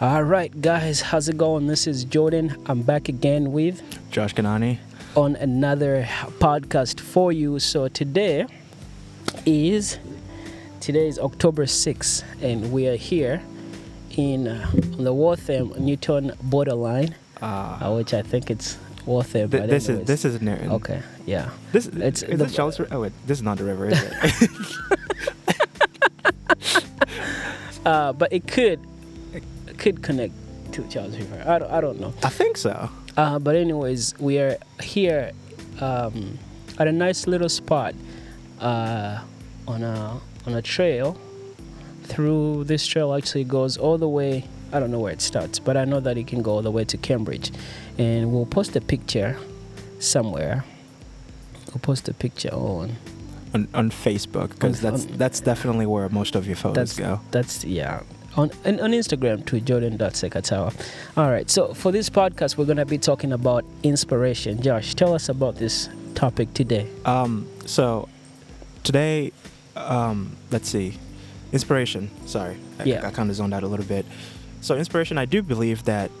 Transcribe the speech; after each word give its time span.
All 0.00 0.22
right, 0.22 0.60
guys, 0.60 1.00
how's 1.00 1.28
it 1.28 1.36
going? 1.36 1.66
This 1.66 1.86
is 1.86 2.04
Jordan. 2.04 2.54
I'm 2.66 2.82
back 2.82 3.08
again 3.08 3.52
with 3.52 3.82
Josh 4.12 4.32
Kanani. 4.34 4.78
on 5.16 5.34
another 5.36 6.04
podcast 6.38 7.00
for 7.00 7.32
you. 7.32 7.58
So 7.58 7.88
today 7.88 8.46
is 9.44 9.98
today 10.80 11.08
is 11.08 11.18
October 11.18 11.64
6th, 11.66 12.22
and 12.42 12.70
we 12.72 12.86
are 12.86 12.94
here 12.96 13.42
in 14.16 14.46
uh, 14.46 14.70
on 14.96 15.02
the 15.04 15.12
Waltham 15.12 15.72
Newton 15.78 16.32
borderline, 16.42 17.14
Uh, 17.42 17.46
uh, 17.82 17.94
which 17.96 18.14
I 18.14 18.22
think 18.22 18.50
it's 18.50 18.78
Waltham. 19.04 19.50
th- 19.50 19.62
but 19.62 19.70
this 19.70 19.88
is 19.88 20.06
this 20.06 20.24
is 20.24 20.40
near. 20.40 20.58
okay. 20.78 21.02
Yeah. 21.26 21.50
This 21.72 21.86
It's 21.86 22.22
is 22.22 22.38
the- 22.38 22.44
this 22.44 22.54
Charles. 22.54 22.80
Oh 22.90 23.00
wait, 23.00 23.12
this 23.26 23.38
is 23.38 23.42
not 23.42 23.58
the 23.58 23.64
river, 23.64 23.88
is 23.88 24.00
it? 24.02 24.50
Uh, 27.86 28.12
but 28.12 28.30
it 28.34 28.46
could 28.46 28.78
could 29.78 30.02
connect 30.02 30.34
to 30.72 30.86
Charles 30.88 31.16
River. 31.16 31.42
I 31.46 31.58
don't, 31.58 31.70
I 31.70 31.80
don't 31.80 32.00
know. 32.00 32.12
I 32.22 32.28
think 32.28 32.56
so. 32.56 32.90
Uh, 33.16 33.38
but 33.38 33.56
anyways, 33.56 34.14
we 34.18 34.38
are 34.38 34.58
here 34.82 35.32
um, 35.80 36.38
at 36.78 36.86
a 36.86 36.92
nice 36.92 37.26
little 37.26 37.48
spot 37.48 37.94
uh, 38.60 39.20
on 39.66 39.82
a 39.82 40.20
on 40.46 40.54
a 40.54 40.62
trail. 40.62 41.16
Through 42.04 42.64
this 42.64 42.86
trail 42.86 43.14
actually 43.14 43.44
goes 43.44 43.76
all 43.76 43.98
the 43.98 44.08
way. 44.08 44.44
I 44.72 44.80
don't 44.80 44.90
know 44.90 45.00
where 45.00 45.12
it 45.12 45.20
starts, 45.22 45.58
but 45.58 45.76
I 45.76 45.84
know 45.84 46.00
that 46.00 46.18
it 46.18 46.26
can 46.26 46.42
go 46.42 46.52
all 46.52 46.62
the 46.62 46.70
way 46.70 46.84
to 46.84 46.96
Cambridge, 46.98 47.50
and 47.96 48.32
we'll 48.32 48.46
post 48.46 48.76
a 48.76 48.80
picture 48.80 49.36
somewhere. 49.98 50.64
We'll 51.68 51.80
post 51.80 52.08
a 52.08 52.14
picture 52.14 52.50
on. 52.52 52.96
On, 53.54 53.66
on 53.72 53.90
Facebook 53.90 54.50
because 54.50 54.80
that's 54.82 55.06
on- 55.06 55.16
that's 55.16 55.40
definitely 55.40 55.86
where 55.86 56.06
most 56.10 56.34
of 56.34 56.46
your 56.46 56.56
photos 56.56 56.74
That's 56.74 56.98
go. 56.98 57.20
That's 57.30 57.64
yeah. 57.64 58.02
On, 58.38 58.50
and 58.64 58.80
on 58.80 58.92
Instagram 58.92 59.44
to 59.46 59.60
jordan.sekatawa. 59.60 60.72
All 61.16 61.28
right, 61.28 61.50
so 61.50 61.74
for 61.74 61.90
this 61.90 62.08
podcast, 62.08 62.56
we're 62.56 62.66
going 62.66 62.76
to 62.76 62.86
be 62.86 62.96
talking 62.96 63.32
about 63.32 63.64
inspiration. 63.82 64.62
Josh, 64.62 64.94
tell 64.94 65.12
us 65.12 65.28
about 65.28 65.56
this 65.56 65.88
topic 66.14 66.54
today. 66.54 66.86
Um, 67.04 67.48
so 67.66 68.08
today, 68.84 69.32
um, 69.74 70.36
let's 70.52 70.68
see, 70.68 70.94
inspiration. 71.52 72.10
Sorry, 72.26 72.56
I, 72.78 72.84
Yeah. 72.84 73.06
I 73.06 73.10
kind 73.10 73.28
of 73.28 73.34
zoned 73.34 73.54
out 73.54 73.64
a 73.64 73.66
little 73.66 73.86
bit. 73.86 74.06
So 74.60 74.76
inspiration, 74.76 75.18
I 75.18 75.24
do 75.24 75.42
believe 75.42 75.82
that 75.84 76.12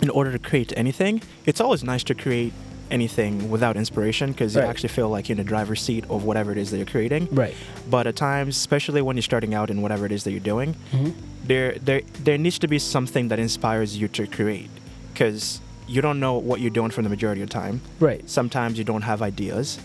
in 0.00 0.10
order 0.10 0.30
to 0.30 0.38
create 0.38 0.72
anything, 0.76 1.22
it's 1.44 1.60
always 1.60 1.82
nice 1.82 2.04
to 2.04 2.14
create 2.14 2.52
anything 2.90 3.50
without 3.50 3.76
inspiration 3.76 4.30
because 4.30 4.54
Right. 4.54 4.62
you 4.64 4.68
actually 4.70 4.90
feel 4.90 5.08
like 5.08 5.28
you're 5.28 5.34
in 5.34 5.44
the 5.44 5.48
driver's 5.48 5.80
seat 5.80 6.04
of 6.08 6.22
whatever 6.24 6.52
it 6.52 6.58
is 6.58 6.70
that 6.70 6.76
you're 6.76 6.86
creating. 6.86 7.26
Right. 7.32 7.54
But 7.90 8.06
at 8.06 8.14
times, 8.14 8.56
especially 8.56 9.02
when 9.02 9.16
you're 9.16 9.22
starting 9.22 9.54
out 9.54 9.70
in 9.70 9.80
whatever 9.82 10.06
it 10.06 10.12
is 10.12 10.22
that 10.24 10.30
you're 10.30 10.40
doing, 10.40 10.74
hmm 10.92 11.10
there 11.44 11.72
there 11.84 12.02
there 12.24 12.38
needs 12.38 12.58
to 12.58 12.68
be 12.68 12.78
something 12.78 13.28
that 13.28 13.38
inspires 13.38 13.96
you 13.96 14.08
to 14.08 14.26
create 14.26 14.70
because 15.12 15.60
you 15.88 16.00
don't 16.00 16.20
know 16.20 16.38
what 16.38 16.60
you're 16.60 16.70
doing 16.70 16.90
for 16.90 17.02
the 17.02 17.08
majority 17.08 17.42
of 17.42 17.48
the 17.48 17.52
time 17.52 17.80
Right. 18.00 18.28
sometimes 18.30 18.78
you 18.78 18.84
don't 18.84 19.02
have 19.02 19.20
ideas 19.22 19.78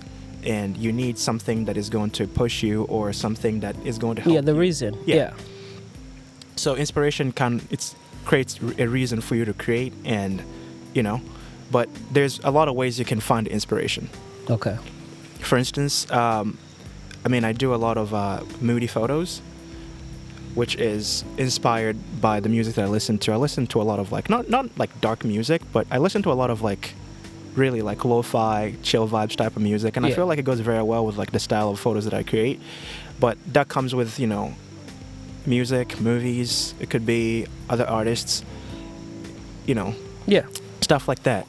and 0.44 0.78
you 0.78 0.92
need 0.94 1.18
something 1.18 1.66
that 1.66 1.76
is 1.78 1.90
going 1.90 2.12
to 2.12 2.28
push 2.28 2.62
you 2.64 2.84
or 2.84 3.12
something 3.12 3.60
that 3.62 3.76
is 3.86 3.98
going 3.98 4.16
to 4.18 4.22
help 4.22 4.34
Yeah, 4.36 4.42
the 4.42 4.54
you. 4.54 4.60
reason. 4.60 4.94
Yeah. 5.06 5.16
Yeah. 5.16 5.34
so 6.56 6.76
inspiration 6.76 7.32
can 7.32 7.62
it's 7.72 7.96
creates 8.26 8.60
a 8.78 8.88
reason 8.88 9.22
for 9.22 9.36
you 9.36 9.46
to 9.46 9.54
create 9.54 9.94
and 10.06 10.44
you 10.94 11.02
know 11.04 11.22
but 11.72 11.88
there's 12.12 12.40
a 12.44 12.52
lot 12.52 12.68
of 12.68 12.76
ways 12.76 13.00
you 13.00 13.06
can 13.06 13.20
find 13.20 13.48
inspiration 13.48 14.10
Okay. 14.50 14.78
for 15.40 15.58
instance 15.58 16.10
um, 16.12 16.58
i 17.26 17.30
mean 17.30 17.44
i 17.44 17.52
do 17.54 17.74
a 17.74 17.80
lot 17.88 17.98
of 17.98 18.14
uh, 18.14 18.44
moody 18.62 18.88
photos 18.88 19.42
which 20.58 20.76
is 20.76 21.24
inspired 21.38 21.96
by 22.20 22.40
the 22.40 22.50
music 22.50 22.74
that 22.76 22.84
i 22.86 22.88
listen 22.98 23.16
to 23.24 23.32
i 23.32 23.36
listen 23.48 23.66
to 23.68 23.78
a 23.82 23.86
lot 23.92 24.00
of 24.04 24.12
like 24.12 24.28
not 24.30 24.44
not 24.50 24.66
like 24.82 24.92
dark 25.08 25.24
music 25.24 25.62
but 25.72 25.86
i 25.92 25.98
listen 26.06 26.22
to 26.24 26.32
a 26.32 26.38
lot 26.42 26.50
of 26.50 26.62
like 26.62 26.94
really 27.56 27.82
like 27.90 28.04
lo-fi 28.06 28.74
chill 28.84 29.08
vibes 29.08 29.36
type 29.36 29.56
of 29.56 29.62
music 29.62 29.96
and 29.98 30.06
i 30.06 30.12
feel 30.12 30.26
like 30.32 30.40
it 30.40 30.46
goes 30.52 30.60
very 30.60 30.84
well 30.92 31.04
with 31.06 31.18
like 31.18 31.32
the 31.32 31.40
style 31.48 31.70
of 31.70 31.80
photos 31.80 32.04
that 32.06 32.14
i 32.14 32.24
create 32.24 32.60
but 33.20 33.36
that 33.56 33.68
comes 33.68 33.94
with 34.00 34.20
you 34.20 34.28
know 34.28 34.54
music 35.46 36.00
movies 36.02 36.74
it 36.80 36.90
could 36.90 37.06
be 37.06 37.46
other 37.70 37.88
artists 38.00 38.44
you 39.66 39.76
know 39.76 39.94
Yeah. 40.28 40.46
stuff 40.82 41.08
like 41.08 41.24
that. 41.24 41.46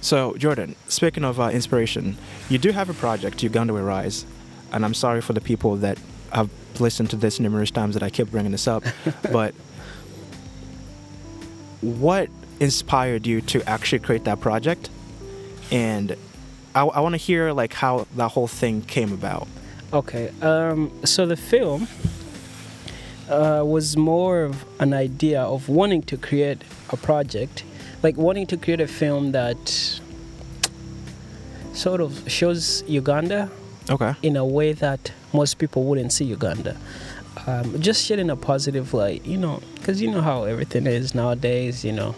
So, 0.00 0.34
Jordan, 0.36 0.76
speaking 0.88 1.24
of 1.24 1.40
uh, 1.40 1.44
inspiration, 1.48 2.16
you 2.50 2.58
do 2.58 2.72
have 2.72 2.90
a 2.90 2.94
project, 2.94 3.42
Uganda 3.42 3.72
Will 3.72 3.82
Rise, 3.96 4.26
and 4.72 4.84
I'm 4.84 4.92
sorry 4.92 5.22
for 5.22 5.32
the 5.32 5.40
people 5.40 5.76
that 5.76 5.96
have 6.34 6.50
listened 6.80 7.10
to 7.10 7.16
this 7.16 7.40
numerous 7.40 7.70
times 7.70 7.94
that 7.94 8.02
I 8.02 8.10
keep 8.10 8.30
bringing 8.30 8.52
this 8.52 8.66
up, 8.66 8.84
but 9.32 9.54
what 11.80 12.28
inspired 12.60 13.26
you 13.26 13.40
to 13.42 13.68
actually 13.68 14.00
create 14.00 14.24
that 14.24 14.40
project? 14.40 14.90
And 15.70 16.16
I, 16.74 16.82
I 16.82 17.00
want 17.00 17.12
to 17.14 17.18
hear 17.18 17.52
like 17.52 17.72
how 17.72 18.06
that 18.16 18.30
whole 18.30 18.48
thing 18.48 18.82
came 18.82 19.12
about. 19.12 19.46
Okay. 19.92 20.30
Um, 20.42 20.90
so 21.04 21.26
the 21.26 21.36
film 21.36 21.86
uh, 23.28 23.62
was 23.64 23.96
more 23.96 24.42
of 24.42 24.64
an 24.80 24.92
idea 24.92 25.40
of 25.40 25.68
wanting 25.68 26.02
to 26.02 26.16
create 26.16 26.62
a 26.90 26.96
project, 26.96 27.64
like 28.02 28.16
wanting 28.16 28.46
to 28.48 28.56
create 28.56 28.80
a 28.80 28.88
film 28.88 29.32
that 29.32 30.00
sort 31.72 32.00
of 32.00 32.30
shows 32.30 32.84
Uganda 32.86 33.50
Okay. 33.90 34.14
in 34.22 34.36
a 34.36 34.44
way 34.44 34.72
that 34.72 35.12
most 35.32 35.58
people 35.58 35.84
wouldn't 35.84 36.12
see 36.12 36.24
Uganda. 36.24 36.76
Um, 37.46 37.80
just 37.80 38.04
shedding 38.04 38.30
a 38.30 38.36
positive 38.36 38.94
light, 38.94 39.24
you 39.26 39.36
know, 39.36 39.60
because 39.74 40.00
you 40.00 40.10
know 40.10 40.22
how 40.22 40.44
everything 40.44 40.86
is 40.86 41.14
nowadays, 41.14 41.84
you 41.84 41.92
know. 41.92 42.14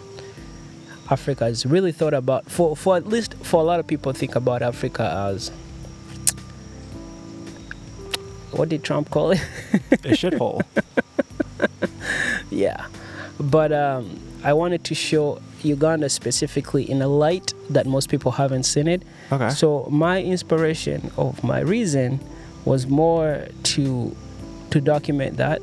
Africa 1.09 1.45
is 1.45 1.65
really 1.65 1.91
thought 1.91 2.13
about, 2.13 2.49
for, 2.49 2.75
for 2.75 2.97
at 2.97 3.07
least 3.07 3.33
for 3.35 3.61
a 3.61 3.63
lot 3.63 3.79
of 3.79 3.87
people, 3.87 4.11
think 4.13 4.35
about 4.35 4.61
Africa 4.61 5.29
as 5.29 5.51
what 8.51 8.69
did 8.69 8.83
Trump 8.83 9.09
call 9.09 9.31
it? 9.31 9.41
A 9.91 10.13
shithole. 10.15 10.61
yeah. 12.49 12.85
But 13.39 13.71
um, 13.71 14.19
I 14.43 14.53
wanted 14.53 14.83
to 14.85 14.95
show 14.95 15.41
Uganda 15.61 16.09
specifically 16.09 16.89
in 16.89 17.01
a 17.01 17.07
light 17.07 17.53
that 17.69 17.85
most 17.85 18.09
people 18.09 18.31
haven't 18.31 18.63
seen 18.63 18.87
it. 18.87 19.03
Okay. 19.31 19.49
So 19.49 19.87
my 19.91 20.21
inspiration 20.21 21.11
of 21.17 21.43
my 21.43 21.59
reason 21.59 22.19
was 22.65 22.87
more 22.87 23.47
to 23.63 24.15
to 24.69 24.81
document 24.81 25.37
that, 25.37 25.61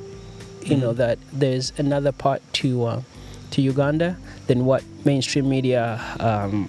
you 0.65 0.77
know, 0.77 0.93
Mhm. 0.93 0.97
that 0.97 1.19
there's 1.33 1.73
another 1.79 2.13
part 2.13 2.41
to 2.55 2.85
uh, 2.85 3.01
to 3.51 3.63
Uganda 3.63 4.17
than 4.47 4.65
what 4.65 4.83
mainstream 5.05 5.49
media 5.49 6.01
um, 6.21 6.69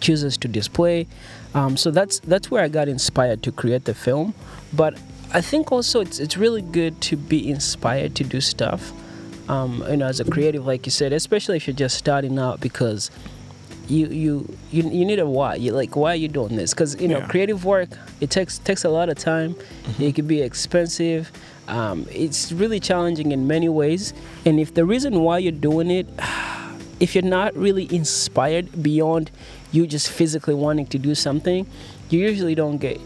chooses 0.00 0.36
to 0.38 0.48
display. 0.48 1.06
Um, 1.54 1.76
so 1.76 1.90
that's 1.90 2.20
that's 2.20 2.50
where 2.50 2.62
I 2.62 2.68
got 2.68 2.88
inspired 2.88 3.42
to 3.42 3.52
create 3.52 3.84
the 3.84 3.94
film. 3.94 4.34
But 4.72 4.94
I 5.32 5.40
think 5.40 5.72
also 5.72 6.00
it's 6.00 6.18
it's 6.20 6.36
really 6.36 6.62
good 6.62 7.00
to 7.02 7.16
be 7.16 7.50
inspired 7.50 8.14
to 8.16 8.24
do 8.24 8.40
stuff. 8.40 8.92
Um, 9.48 9.82
you 9.90 9.96
know, 9.96 10.06
as 10.06 10.20
a 10.20 10.24
creative, 10.24 10.66
like 10.66 10.86
you 10.86 10.92
said, 10.92 11.12
especially 11.12 11.56
if 11.56 11.66
you're 11.66 11.74
just 11.86 11.96
starting 11.96 12.38
out, 12.38 12.60
because 12.60 13.10
you 13.88 14.06
you 14.08 14.56
you, 14.70 14.82
you 14.88 15.04
need 15.04 15.18
a 15.18 15.26
why. 15.26 15.54
You 15.56 15.72
like 15.72 15.96
why 15.96 16.12
are 16.12 16.16
you 16.16 16.28
doing 16.28 16.56
this? 16.56 16.72
Because 16.74 17.00
you 17.00 17.08
know, 17.08 17.18
Yeah. 17.18 17.26
creative 17.28 17.64
work 17.64 17.88
it 18.20 18.30
takes 18.30 18.58
takes 18.58 18.84
a 18.84 18.88
lot 18.88 19.08
of 19.08 19.16
time. 19.18 19.56
It 19.98 20.14
can 20.14 20.26
be 20.26 20.42
expensive. 20.42 21.30
Um, 21.68 22.06
it's 22.10 22.50
really 22.52 22.80
challenging 22.80 23.32
in 23.32 23.46
many 23.46 23.68
ways. 23.68 24.14
And 24.46 24.58
if 24.58 24.74
the 24.74 24.84
reason 24.84 25.20
why 25.20 25.38
you're 25.38 25.52
doing 25.52 25.90
it, 25.90 26.06
if 27.00 27.14
you're 27.14 27.24
not 27.24 27.54
really 27.56 27.92
inspired 27.94 28.82
beyond 28.82 29.30
you 29.72 29.86
just 29.86 30.08
physically 30.10 30.54
wanting 30.54 30.86
to 30.86 30.98
do 30.98 31.14
something, 31.14 31.66
you 32.10 32.20
usually 32.20 32.54
don't 32.54 32.78
get 32.78 32.98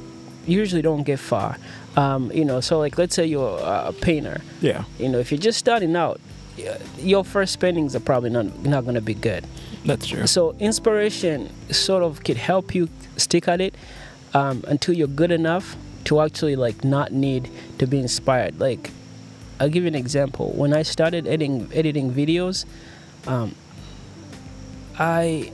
you 0.47 0.59
usually 0.59 0.83
don't 0.83 1.05
get 1.05 1.19
far. 1.19 1.57
Um, 1.97 2.33
you 2.33 2.45
know, 2.45 2.61
so 2.61 2.79
like 2.79 2.99
let's 2.99 3.15
say 3.15 3.27
you're 3.27 3.59
a 3.63 3.93
painter. 3.93 4.41
Yeah. 4.61 4.85
You 4.99 5.09
know, 5.09 5.19
if 5.19 5.31
you're 5.31 5.39
just 5.41 5.59
starting 5.59 5.95
out, 5.97 6.21
your 6.99 7.25
first 7.25 7.61
paintings 7.61 7.95
are 7.97 8.01
probably 8.01 8.31
not 8.31 8.47
not 8.65 8.83
going 8.85 8.95
to 8.97 9.01
be 9.03 9.15
good. 9.15 9.45
That's 9.85 10.07
true. 10.07 10.27
So 10.27 10.55
inspiration 10.61 11.51
sort 11.73 12.03
of 12.03 12.23
could 12.25 12.37
help 12.37 12.75
you 12.75 12.89
stick 13.17 13.49
at 13.49 13.61
it 13.61 13.75
um, 14.35 14.65
until 14.69 14.95
you're 14.95 15.09
good 15.09 15.31
enough 15.33 15.77
to 16.05 16.21
actually 16.21 16.57
like 16.57 16.85
not 16.85 17.13
need 17.13 17.51
to 17.79 17.87
be 17.87 17.99
inspired. 17.99 18.59
Like 18.61 18.91
I'll 19.61 19.69
give 19.69 19.83
you 19.85 19.89
an 19.89 19.95
example. 19.95 20.53
When 20.55 20.73
I 20.73 20.83
started 20.83 21.27
editing 21.27 21.69
editing 21.75 22.13
videos, 22.13 22.65
um, 23.27 23.55
I 24.99 25.53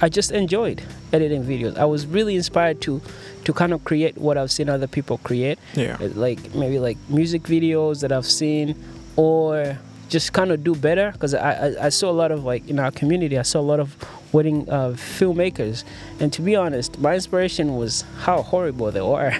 I 0.00 0.08
just 0.08 0.30
enjoyed 0.32 0.82
editing 1.12 1.44
videos. 1.44 1.76
I 1.78 1.84
was 1.84 2.06
really 2.06 2.34
inspired 2.36 2.80
to 2.82 3.00
to 3.44 3.52
kind 3.52 3.72
of 3.72 3.84
create 3.84 4.16
what 4.18 4.38
I've 4.38 4.50
seen 4.50 4.68
other 4.68 4.86
people 4.86 5.18
create 5.18 5.58
Yeah. 5.74 5.96
like 6.14 6.54
maybe 6.54 6.78
like 6.78 6.96
music 7.08 7.42
videos 7.42 8.00
that 8.00 8.12
I've 8.12 8.26
seen, 8.26 8.74
or 9.16 9.78
just 10.16 10.32
kind 10.38 10.50
of 10.52 10.58
do 10.62 10.74
better 10.88 11.10
because 11.12 11.32
I, 11.34 11.52
I 11.66 11.86
I 11.86 11.90
saw 11.98 12.08
a 12.10 12.16
lot 12.22 12.30
of 12.36 12.40
like 12.52 12.62
in 12.72 12.78
our 12.84 12.90
community 13.00 13.36
I 13.38 13.42
saw 13.52 13.60
a 13.60 13.68
lot 13.72 13.80
of 13.80 13.88
wedding 14.34 14.60
uh, 14.76 14.90
filmmakers, 15.18 15.84
and 16.20 16.28
to 16.36 16.40
be 16.48 16.54
honest, 16.64 16.90
my 17.06 17.14
inspiration 17.20 17.66
was 17.80 18.04
how 18.26 18.38
horrible 18.52 18.90
they 18.96 19.00
were. 19.12 19.32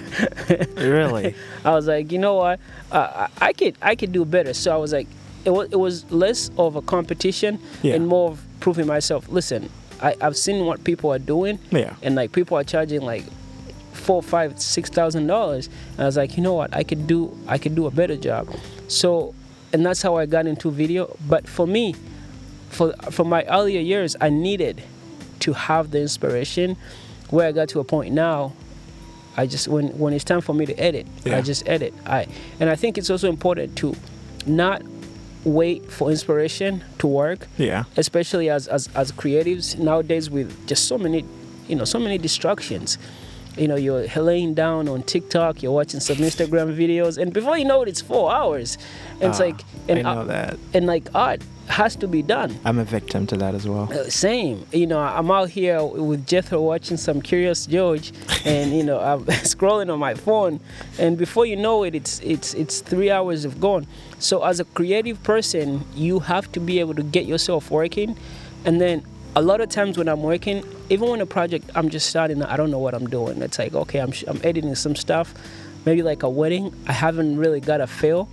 Really? 0.77 1.35
I 1.63 1.71
was 1.77 1.87
like, 1.87 2.11
you 2.11 2.19
know 2.25 2.35
what, 2.35 2.59
uh, 2.91 3.27
I 3.41 3.49
I 3.49 3.53
could 3.53 3.75
I 3.81 3.93
could 3.95 4.11
do 4.19 4.25
better. 4.25 4.53
So 4.53 4.67
I 4.73 4.77
was 4.77 4.91
like, 4.93 5.07
it 5.45 5.51
was 5.57 5.65
it 5.71 5.79
was 5.79 5.95
less 6.11 6.49
of 6.57 6.75
a 6.75 6.81
competition 6.95 7.59
Yeah. 7.81 7.95
and 7.95 8.07
more 8.07 8.31
of 8.31 8.37
proving 8.59 8.87
myself. 8.87 9.21
Listen, 9.29 9.69
I, 10.01 10.15
I've 10.21 10.37
seen 10.37 10.65
what 10.65 10.83
people 10.83 11.11
are 11.15 11.19
doing, 11.35 11.59
Yeah. 11.71 11.95
and 12.05 12.15
like 12.15 12.31
people 12.31 12.57
are 12.57 12.63
charging 12.65 13.01
like 13.13 13.25
four, 14.05 14.21
five, 14.23 14.59
six 14.59 14.89
thousand 14.89 15.27
dollars. 15.27 15.69
And 15.93 16.01
I 16.01 16.05
was 16.05 16.17
like, 16.17 16.37
you 16.37 16.43
know 16.43 16.53
what, 16.61 16.69
I 16.75 16.83
could 16.83 17.07
do 17.07 17.19
I 17.47 17.57
could 17.57 17.75
do 17.75 17.85
a 17.87 17.91
better 17.91 18.17
job. 18.17 18.47
So, 18.87 19.33
and 19.73 19.85
that's 19.85 20.01
how 20.01 20.15
I 20.15 20.25
got 20.25 20.45
into 20.47 20.71
video. 20.71 21.15
But 21.27 21.47
for 21.47 21.65
me, 21.67 21.95
for 22.69 22.93
for 23.11 23.23
my 23.25 23.43
earlier 23.45 23.81
years, 23.81 24.15
I 24.21 24.29
needed 24.29 24.81
to 25.41 25.53
have 25.53 25.91
the 25.91 25.99
inspiration. 26.01 26.77
Where 27.29 27.47
I 27.47 27.51
got 27.51 27.69
to 27.69 27.79
a 27.79 27.83
point 27.83 28.13
now, 28.13 28.53
I 29.35 29.47
just 29.47 29.67
when 29.67 29.87
when 29.97 30.13
it's 30.13 30.23
time 30.23 30.41
for 30.41 30.53
me 30.53 30.65
to 30.67 30.73
edit, 30.79 31.07
Yeah. 31.25 31.37
I 31.37 31.41
just 31.41 31.67
edit. 31.67 31.93
I 32.05 32.27
and 32.59 32.69
I 32.69 32.75
think 32.75 32.97
it's 32.97 33.09
also 33.09 33.27
important 33.29 33.75
to 33.77 33.95
not 34.45 34.83
wait 35.45 35.91
for 35.91 36.09
inspiration 36.09 36.81
to 36.99 37.05
work 37.07 37.47
Yeah. 37.57 37.83
especially 37.97 38.49
as, 38.49 38.65
as 38.69 38.87
as 38.95 39.11
creatives 39.11 39.77
nowadays 39.77 40.29
with 40.29 40.49
just 40.67 40.87
so 40.87 40.97
many 40.97 41.25
you 41.67 41.75
know 41.75 41.83
so 41.83 41.99
many 41.99 42.17
distractions 42.17 42.97
you 43.57 43.67
know 43.67 43.75
you're 43.75 44.07
laying 44.15 44.53
down 44.53 44.87
on 44.87 45.03
tiktok 45.03 45.61
you're 45.61 45.71
watching 45.71 45.99
some 45.99 46.17
instagram 46.17 46.75
videos 46.75 47.17
and 47.21 47.33
before 47.33 47.57
you 47.57 47.65
know 47.65 47.81
it 47.83 47.87
it's 47.87 48.01
four 48.01 48.33
hours 48.33 48.77
and 49.21 49.29
it's 49.29 49.39
Ah, 49.39 49.43
like 49.45 49.61
and 49.87 49.99
I 49.99 50.01
know 50.15 50.21
uh, 50.21 50.23
that. 50.25 50.57
and 50.73 50.85
like 50.87 51.07
art 51.13 51.41
has 51.67 51.95
to 51.97 52.07
be 52.07 52.21
done 52.21 52.59
I'm 52.65 52.77
a 52.77 52.83
victim 52.83 53.25
to 53.27 53.37
that 53.37 53.53
as 53.55 53.67
well. 53.67 53.87
uh, 53.93 54.09
same 54.09 54.65
you 54.73 54.85
know 54.87 54.99
i'm 54.99 55.29
out 55.31 55.49
here 55.49 55.83
with 55.83 56.25
jethro 56.27 56.61
watching 56.61 56.97
some 56.97 57.21
curious 57.21 57.65
george 57.67 58.11
and 58.43 58.73
you 58.75 58.83
know 58.83 58.99
i'm 58.99 59.23
scrolling 59.53 59.91
on 59.93 59.99
my 59.99 60.13
phone 60.13 60.59
and 60.99 61.17
before 61.17 61.45
you 61.45 61.55
know 61.55 61.83
it 61.83 61.93
it's 61.95 62.19
it's 62.19 62.53
it's 62.55 62.81
three 62.81 63.09
hours 63.11 63.43
have 63.43 63.61
gone 63.61 63.85
so 64.19 64.43
as 64.43 64.59
a 64.59 64.65
creative 64.65 65.21
person 65.23 65.85
you 65.95 66.19
have 66.19 66.51
to 66.51 66.59
be 66.59 66.79
able 66.79 66.95
to 66.95 67.03
get 67.03 67.25
yourself 67.25 67.71
working 67.71 68.17
and 68.65 68.81
then 68.81 69.03
a 69.35 69.41
lot 69.41 69.61
of 69.61 69.69
times 69.69 69.97
when 69.97 70.07
i'm 70.07 70.21
working 70.21 70.63
even 70.89 71.09
when 71.09 71.21
a 71.21 71.25
project 71.25 71.69
i'm 71.75 71.89
just 71.89 72.07
starting 72.07 72.41
i 72.43 72.55
don't 72.55 72.71
know 72.71 72.79
what 72.79 72.93
i'm 72.93 73.07
doing 73.07 73.41
it's 73.41 73.57
like 73.59 73.73
okay 73.73 73.99
i'm, 73.99 74.13
I'm 74.27 74.39
editing 74.43 74.75
some 74.75 74.95
stuff 74.95 75.33
maybe 75.85 76.01
like 76.03 76.23
a 76.23 76.29
wedding 76.29 76.73
i 76.87 76.91
haven't 76.93 77.37
really 77.37 77.59
got 77.59 77.81
a 77.81 77.87
feel 77.87 78.29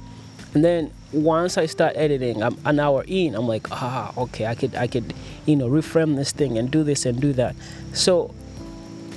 and 0.55 0.64
then 0.64 0.91
once 1.12 1.58
I 1.58 1.67
start 1.67 1.97
editing, 1.97 2.43
I'm 2.43 2.56
an 2.64 2.79
hour 2.81 3.05
in. 3.06 3.35
I'm 3.35 3.47
like, 3.49 3.70
ah, 3.70 4.12
okay, 4.17 4.47
I 4.47 4.55
could, 4.55 4.75
I 4.76 4.87
could, 4.88 5.12
you 5.47 5.55
know, 5.56 5.69
reframe 5.69 6.17
this 6.17 6.32
thing 6.32 6.58
and 6.58 6.70
do 6.70 6.82
this 6.85 7.06
and 7.06 7.20
do 7.20 7.32
that. 7.35 7.55
So, 7.93 8.32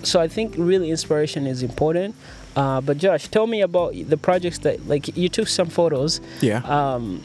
so 0.03 0.19
I 0.19 0.27
think 0.27 0.53
really 0.57 0.89
inspiration 0.91 1.45
is 1.47 1.63
important. 1.63 2.15
Uh, 2.56 2.81
but 2.81 2.97
Josh, 3.00 3.27
tell 3.29 3.47
me 3.47 3.62
about 3.62 3.94
the 3.95 4.18
projects 4.18 4.59
that, 4.59 4.88
like, 4.88 5.15
you 5.18 5.27
took 5.29 5.47
some 5.47 5.69
photos 5.69 6.21
Yeah. 6.41 6.57
um, 6.65 7.24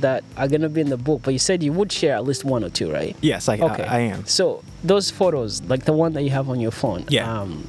that 0.00 0.22
are 0.36 0.48
gonna 0.48 0.68
be 0.68 0.80
in 0.80 0.88
the 0.90 0.96
book, 0.96 1.20
but 1.24 1.32
you 1.32 1.38
said 1.38 1.62
you 1.62 1.72
would 1.72 1.90
share 1.92 2.14
at 2.14 2.24
least 2.24 2.44
one 2.44 2.62
or 2.64 2.70
two, 2.70 2.90
right? 2.92 3.16
yes, 3.20 3.48
I, 3.48 3.58
Okay. 3.58 3.84
I, 3.84 3.96
I 3.96 4.00
am. 4.00 4.24
So 4.26 4.62
those 4.84 5.10
photos, 5.10 5.62
like 5.64 5.84
the 5.84 5.92
one 5.92 6.12
that 6.14 6.22
you 6.22 6.30
have 6.30 6.48
on 6.48 6.60
your 6.60 6.70
phone. 6.70 7.04
Yeah. 7.08 7.30
Um, 7.40 7.66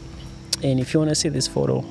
and 0.64 0.80
if 0.80 0.94
you 0.94 1.00
wanna 1.00 1.16
see 1.16 1.30
this 1.30 1.48
photo, 1.48 1.84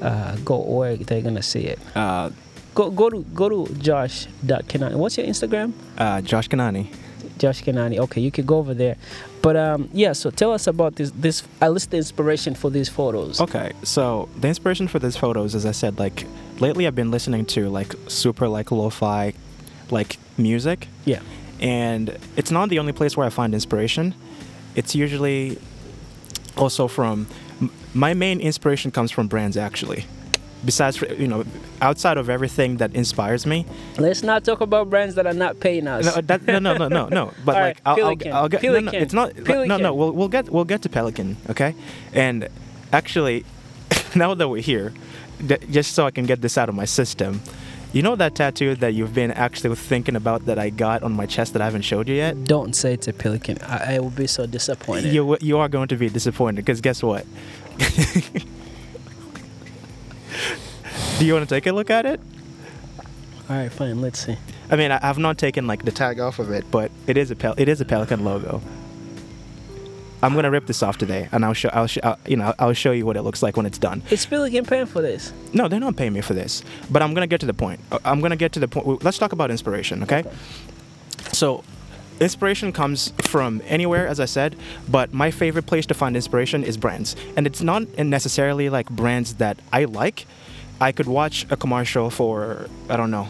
uh, 0.00 0.36
go 0.44 0.58
where 0.60 0.96
they're 0.96 1.22
gonna 1.22 1.42
see 1.42 1.60
it. 1.64 1.78
Uh, 1.94 2.30
Go 2.74 2.90
go 2.92 3.10
to 3.10 3.24
go 3.34 3.48
to 3.48 3.74
Josh. 3.74 4.26
What's 4.46 5.16
your 5.18 5.26
Instagram? 5.26 5.72
uh, 5.96 6.20
Josh 6.20 6.48
Kanani. 6.48 6.86
Josh 7.36 7.64
Kanani. 7.64 7.98
Okay, 7.98 8.20
you 8.20 8.30
could 8.30 8.46
go 8.46 8.58
over 8.58 8.72
there. 8.72 8.96
But 9.42 9.56
um, 9.56 9.88
yeah. 9.92 10.12
So 10.12 10.30
tell 10.30 10.52
us 10.52 10.68
about 10.68 10.94
this. 10.94 11.10
This 11.10 11.42
at 11.60 11.72
least 11.72 11.90
the 11.90 11.96
inspiration 11.96 12.54
for 12.54 12.70
these 12.70 12.88
photos. 12.88 13.40
Okay, 13.40 13.72
so 13.82 14.28
the 14.38 14.46
inspiration 14.46 14.86
for 14.86 15.00
these 15.00 15.16
photos, 15.16 15.56
as 15.56 15.66
I 15.66 15.72
said, 15.72 15.98
like 15.98 16.24
lately 16.60 16.86
I've 16.86 16.94
been 16.94 17.10
listening 17.10 17.46
to 17.46 17.68
like 17.68 17.94
super 18.06 18.46
like 18.46 18.70
lo-fi, 18.70 19.32
like 19.90 20.18
music, 20.36 20.88
Yeah. 21.04 21.20
and 21.60 22.16
it's 22.36 22.50
not 22.50 22.68
the 22.68 22.78
only 22.78 22.92
place 22.92 23.16
where 23.16 23.26
I 23.26 23.30
find 23.30 23.54
inspiration. 23.54 24.14
It's 24.74 24.94
usually 24.94 25.58
also 26.56 26.88
from 26.88 27.26
m- 27.60 27.70
my 27.94 28.14
main 28.14 28.40
inspiration 28.40 28.90
comes 28.90 29.10
from 29.10 29.28
brands 29.28 29.56
actually. 29.56 30.04
Besides, 30.64 31.00
you 31.16 31.28
know, 31.28 31.44
outside 31.80 32.16
of 32.18 32.28
everything 32.28 32.78
that 32.78 32.92
inspires 32.92 33.46
me, 33.46 33.64
Let's 33.96 34.24
not 34.24 34.44
talk 34.44 34.60
about 34.60 34.90
brands 34.90 35.14
that 35.14 35.24
are 35.24 35.32
not 35.32 35.60
paying 35.60 35.86
us. 35.86 36.04
no, 36.04 36.20
that, 36.20 36.42
no, 36.46 36.58
no, 36.58 36.76
no, 36.76 36.88
no, 36.88 37.06
no. 37.08 37.32
But 37.44 37.54
All 37.56 37.62
like, 37.62 37.64
right, 37.64 37.80
I'll, 37.86 37.94
I'll, 38.04 38.34
I'll 38.34 38.48
get. 38.48 38.62
No, 38.64 38.80
no, 38.80 38.90
it's 38.92 39.12
not. 39.14 39.36
No, 39.36 39.44
Pelican. 39.44 39.82
no. 39.82 39.94
We'll, 39.94 40.10
we'll 40.10 40.28
get. 40.28 40.50
We'll 40.50 40.64
get 40.64 40.82
to 40.82 40.88
Pelican. 40.88 41.36
Okay. 41.48 41.76
And 42.12 42.48
actually, 42.92 43.44
now 44.16 44.34
that 44.34 44.48
we're 44.48 44.60
here, 44.60 44.92
just 45.70 45.94
so 45.94 46.06
I 46.06 46.10
can 46.10 46.26
get 46.26 46.40
this 46.40 46.58
out 46.58 46.68
of 46.68 46.74
my 46.74 46.86
system, 46.86 47.40
you 47.92 48.02
know 48.02 48.16
that 48.16 48.34
tattoo 48.34 48.74
that 48.76 48.94
you've 48.94 49.14
been 49.14 49.30
actually 49.30 49.74
thinking 49.74 50.16
about 50.16 50.44
that 50.46 50.58
I 50.58 50.70
got 50.70 51.02
on 51.02 51.12
my 51.12 51.26
chest 51.26 51.52
that 51.54 51.62
I 51.62 51.64
haven't 51.64 51.82
showed 51.82 52.08
you 52.08 52.14
yet. 52.16 52.44
Don't 52.44 52.74
say 52.74 52.92
it's 52.94 53.08
a 53.08 53.12
pelican. 53.12 53.58
I, 53.62 53.94
I 53.94 53.98
will 53.98 54.10
be 54.10 54.26
so 54.26 54.46
disappointed. 54.46 55.12
You 55.12 55.36
you 55.40 55.58
are 55.58 55.68
going 55.68 55.88
to 55.88 55.96
be 55.96 56.08
disappointed 56.08 56.64
because 56.64 56.80
guess 56.80 57.02
what? 57.02 57.24
Do 61.18 61.26
you 61.26 61.32
want 61.34 61.48
to 61.48 61.54
take 61.54 61.66
a 61.66 61.72
look 61.72 61.90
at 61.90 62.06
it? 62.06 62.20
All 63.50 63.56
right, 63.56 63.72
fine. 63.72 64.00
Let's 64.00 64.24
see. 64.24 64.36
I 64.70 64.76
mean, 64.76 64.92
I, 64.92 65.00
I've 65.02 65.18
not 65.18 65.38
taken 65.38 65.66
like 65.66 65.84
the 65.84 65.90
tag 65.90 66.20
off 66.20 66.38
of 66.38 66.50
it, 66.52 66.64
but 66.70 66.90
it 67.06 67.16
is 67.16 67.30
a 67.30 67.36
pel- 67.36 67.54
it 67.56 67.68
is 67.68 67.80
a 67.80 67.84
Pelican 67.84 68.24
logo. 68.24 68.60
I'm 70.22 70.34
gonna 70.34 70.50
rip 70.50 70.66
this 70.66 70.82
off 70.82 70.98
today, 70.98 71.28
and 71.30 71.44
I'll 71.44 71.52
show 71.54 71.68
I'll, 71.72 71.86
sh- 71.86 71.98
I'll 72.02 72.18
you 72.26 72.36
know 72.36 72.52
I'll 72.58 72.72
show 72.72 72.92
you 72.92 73.06
what 73.06 73.16
it 73.16 73.22
looks 73.22 73.42
like 73.42 73.56
when 73.56 73.66
it's 73.66 73.78
done. 73.78 74.02
It's 74.10 74.26
Pelican 74.26 74.64
paying 74.64 74.86
for 74.86 75.00
this. 75.00 75.32
No, 75.52 75.68
they're 75.68 75.80
not 75.80 75.96
paying 75.96 76.12
me 76.12 76.20
for 76.20 76.34
this, 76.34 76.62
but 76.90 77.02
I'm 77.02 77.14
gonna 77.14 77.26
get 77.26 77.40
to 77.40 77.46
the 77.46 77.54
point. 77.54 77.80
Uh, 77.92 77.98
I'm 78.04 78.20
gonna 78.20 78.36
get 78.36 78.52
to 78.52 78.60
the 78.60 78.68
point. 78.68 79.04
Let's 79.04 79.18
talk 79.18 79.32
about 79.32 79.50
inspiration, 79.50 80.02
okay? 80.02 80.24
So, 81.32 81.62
inspiration 82.20 82.72
comes 82.72 83.12
from 83.22 83.62
anywhere, 83.66 84.08
as 84.08 84.18
I 84.18 84.24
said, 84.24 84.56
but 84.88 85.12
my 85.12 85.30
favorite 85.30 85.66
place 85.66 85.86
to 85.86 85.94
find 85.94 86.16
inspiration 86.16 86.64
is 86.64 86.76
brands, 86.76 87.14
and 87.36 87.46
it's 87.46 87.62
not 87.62 87.96
necessarily 87.98 88.70
like 88.70 88.90
brands 88.90 89.34
that 89.34 89.58
I 89.72 89.84
like. 89.84 90.26
I 90.80 90.92
could 90.92 91.06
watch 91.06 91.46
a 91.50 91.56
commercial 91.56 92.10
for 92.10 92.68
I 92.88 92.96
don't 92.96 93.10
know 93.10 93.28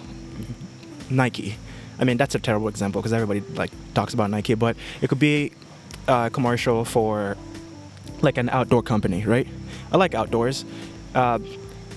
Nike. 1.10 1.56
I 1.98 2.04
mean, 2.04 2.16
that's 2.16 2.34
a 2.34 2.38
terrible 2.38 2.68
example 2.68 3.00
because 3.02 3.12
everybody 3.12 3.40
like 3.54 3.72
talks 3.92 4.14
about 4.14 4.30
Nike, 4.30 4.54
but 4.54 4.76
it 5.02 5.08
could 5.08 5.18
be 5.18 5.52
a 6.08 6.30
commercial 6.30 6.84
for 6.84 7.36
like 8.22 8.36
an 8.38 8.48
outdoor 8.48 8.82
company, 8.82 9.24
right? 9.24 9.46
I 9.92 9.96
like 9.96 10.14
outdoors. 10.14 10.64
Uh, 11.14 11.38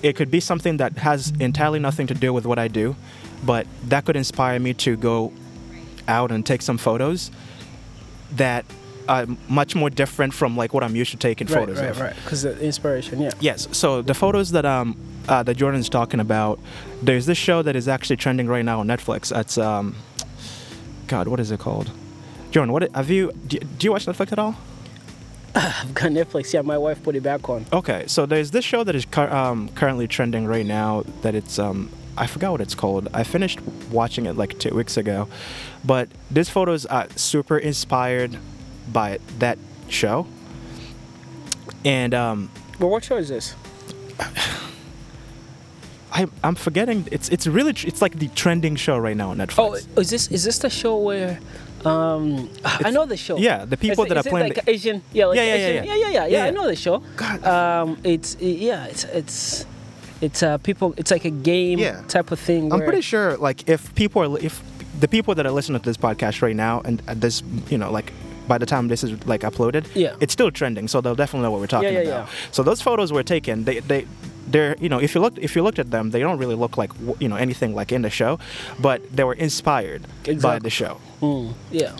it 0.02 0.14
could 0.16 0.30
be 0.30 0.40
something 0.40 0.76
that 0.78 0.98
has 0.98 1.32
entirely 1.40 1.78
nothing 1.78 2.06
to 2.08 2.14
do 2.14 2.32
with 2.32 2.44
what 2.46 2.58
I 2.58 2.68
do, 2.68 2.94
but 3.44 3.66
that 3.88 4.04
could 4.04 4.16
inspire 4.16 4.58
me 4.60 4.74
to 4.74 4.96
go 4.96 5.32
out 6.08 6.30
and 6.30 6.44
take 6.44 6.62
some 6.62 6.78
photos 6.78 7.30
that 8.32 8.64
are 9.08 9.26
much 9.48 9.74
more 9.74 9.90
different 9.90 10.32
from 10.32 10.56
like 10.56 10.72
what 10.72 10.82
I'm 10.84 10.94
used 10.96 11.10
to 11.10 11.16
taking 11.16 11.46
Right, 11.48 11.54
photos 11.60 11.80
right, 11.80 11.90
of. 11.90 12.00
right. 12.00 12.14
Because 12.24 12.42
the 12.42 12.58
inspiration, 12.60 13.20
yeah. 13.20 13.30
Yes. 13.40 13.68
So 13.72 14.02
the 14.02 14.14
photos 14.14 14.50
that 14.52 14.64
um 14.64 14.96
uh, 15.28 15.42
that 15.44 15.56
Jordan's 15.56 15.88
talking 15.88 16.18
about, 16.20 16.58
there's 17.00 17.26
this 17.26 17.38
show 17.38 17.62
that 17.62 17.76
is 17.76 17.86
actually 17.88 18.16
trending 18.16 18.48
right 18.48 18.64
now 18.64 18.80
on 18.80 18.88
Netflix. 18.88 19.36
It's 19.38 19.56
um, 19.56 19.94
God, 21.06 21.28
what 21.28 21.38
is 21.38 21.50
it 21.52 21.60
called? 21.60 21.90
Jordan, 22.52 22.70
what 22.70 22.94
have 22.94 23.08
you? 23.08 23.32
Do, 23.46 23.58
do 23.58 23.86
you 23.86 23.92
watch 23.92 24.04
Netflix 24.04 24.30
at 24.30 24.38
all? 24.38 24.54
I've 25.54 25.94
got 25.94 26.10
Netflix. 26.10 26.52
Yeah, 26.52 26.60
my 26.60 26.76
wife 26.76 27.02
put 27.02 27.16
it 27.16 27.22
back 27.22 27.48
on. 27.48 27.64
Okay, 27.72 28.04
so 28.06 28.26
there's 28.26 28.50
this 28.50 28.62
show 28.62 28.84
that 28.84 28.94
is 28.94 29.06
um, 29.16 29.70
currently 29.70 30.06
trending 30.06 30.46
right 30.46 30.66
now. 30.66 31.02
That 31.22 31.34
it's 31.34 31.58
um, 31.58 31.88
I 32.16 32.26
forgot 32.26 32.52
what 32.52 32.60
it's 32.60 32.74
called. 32.74 33.08
I 33.14 33.24
finished 33.24 33.60
watching 33.90 34.26
it 34.26 34.36
like 34.36 34.58
two 34.58 34.74
weeks 34.74 34.98
ago, 34.98 35.28
but 35.82 36.10
this 36.30 36.50
photos 36.50 36.84
are 36.84 37.08
super 37.16 37.56
inspired 37.56 38.36
by 38.92 39.18
that 39.38 39.58
show. 39.88 40.26
And 41.86 42.12
um, 42.12 42.50
Well, 42.78 42.90
what 42.90 43.02
show 43.02 43.16
is 43.16 43.30
this? 43.30 43.54
I, 46.22 46.26
I'm 46.48 46.54
forgetting. 46.54 47.06
It's 47.10 47.28
it's 47.28 47.46
really 47.46 47.72
tr- 47.72 47.88
it's 47.88 48.00
like 48.02 48.18
the 48.18 48.28
trending 48.28 48.76
show 48.76 48.96
right 48.98 49.16
now 49.16 49.30
on 49.30 49.38
Netflix. 49.38 49.86
Oh, 49.96 50.00
is 50.00 50.10
this 50.10 50.28
is 50.30 50.44
this 50.44 50.58
the 50.58 50.70
show 50.70 50.96
where? 50.98 51.38
Um, 51.84 52.48
I 52.64 52.90
know 52.92 53.06
the 53.06 53.16
show. 53.16 53.36
yeah, 53.38 53.64
the 53.64 53.76
people 53.76 54.04
Is 54.04 54.08
that 54.10 54.16
it- 54.18 54.26
are 54.26 54.30
playing 54.30 54.48
like 54.54 54.64
the- 54.64 54.70
Asian. 54.70 55.02
Yeah, 55.12 55.26
like 55.26 55.36
Yeah, 55.36 55.42
yeah, 55.44 55.54
yeah, 55.56 55.66
Asian. 55.66 55.84
yeah. 55.84 55.94
yeah, 55.94 56.08
yeah, 56.10 56.26
yeah, 56.26 56.26
Yeah, 56.38 56.44
I 56.44 56.50
know 56.50 56.66
the 56.68 56.76
show. 56.76 57.02
God. 57.16 57.44
Um, 57.44 57.98
it's 58.04 58.36
yeah, 58.40 58.86
it's 58.86 59.04
it's 59.04 59.66
it's 60.20 60.42
uh 60.44 60.58
people. 60.58 60.94
It's 60.96 61.10
like 61.10 61.24
a 61.24 61.30
game 61.30 61.78
Yeah. 61.80 62.02
type 62.06 62.30
of 62.30 62.38
thing. 62.38 62.72
I'm 62.72 62.82
pretty 62.82 63.00
sure 63.02 63.36
like 63.36 63.68
if 63.68 63.92
people 63.96 64.22
are 64.22 64.38
if 64.38 64.62
the 65.00 65.08
people 65.08 65.34
that 65.34 65.44
are 65.44 65.50
listening 65.50 65.80
to 65.80 65.84
this 65.90 65.96
podcast 65.96 66.40
right 66.42 66.54
now 66.54 66.80
and 66.84 67.02
at 67.08 67.20
this 67.20 67.42
you 67.68 67.78
know 67.78 67.90
like 67.90 68.12
by 68.46 68.58
the 68.58 68.66
time 68.66 68.86
this 68.86 69.02
is 69.02 69.10
like 69.26 69.40
uploaded 69.40 69.84
Yeah. 69.94 70.14
it's 70.20 70.32
still 70.32 70.50
trending 70.52 70.86
so 70.86 71.00
they'll 71.00 71.16
definitely 71.16 71.44
know 71.46 71.50
what 71.50 71.60
we're 71.60 71.66
talking 71.66 71.92
yeah, 71.94 72.00
about 72.00 72.26
yeah. 72.28 72.52
so 72.52 72.62
those 72.62 72.80
photos 72.82 73.10
were 73.12 73.24
taken 73.24 73.64
they 73.64 73.80
they 73.80 74.06
they're 74.48 74.76
you 74.80 74.88
know 74.88 74.98
if 74.98 75.14
you 75.14 75.20
looked 75.20 75.38
if 75.38 75.54
you 75.56 75.62
looked 75.62 75.78
at 75.78 75.90
them 75.90 76.10
they 76.10 76.20
don't 76.20 76.38
really 76.38 76.54
look 76.56 76.76
like 76.76 76.90
you 77.20 77.28
know 77.28 77.36
anything 77.36 77.74
like 77.74 77.92
in 77.92 78.02
the 78.02 78.10
show 78.10 78.38
but 78.80 79.00
they 79.14 79.24
were 79.24 79.34
inspired 79.34 80.02
by 80.42 80.58
the 80.58 80.70
show 80.70 81.00
Mm, 81.20 81.54
yeah. 81.70 81.96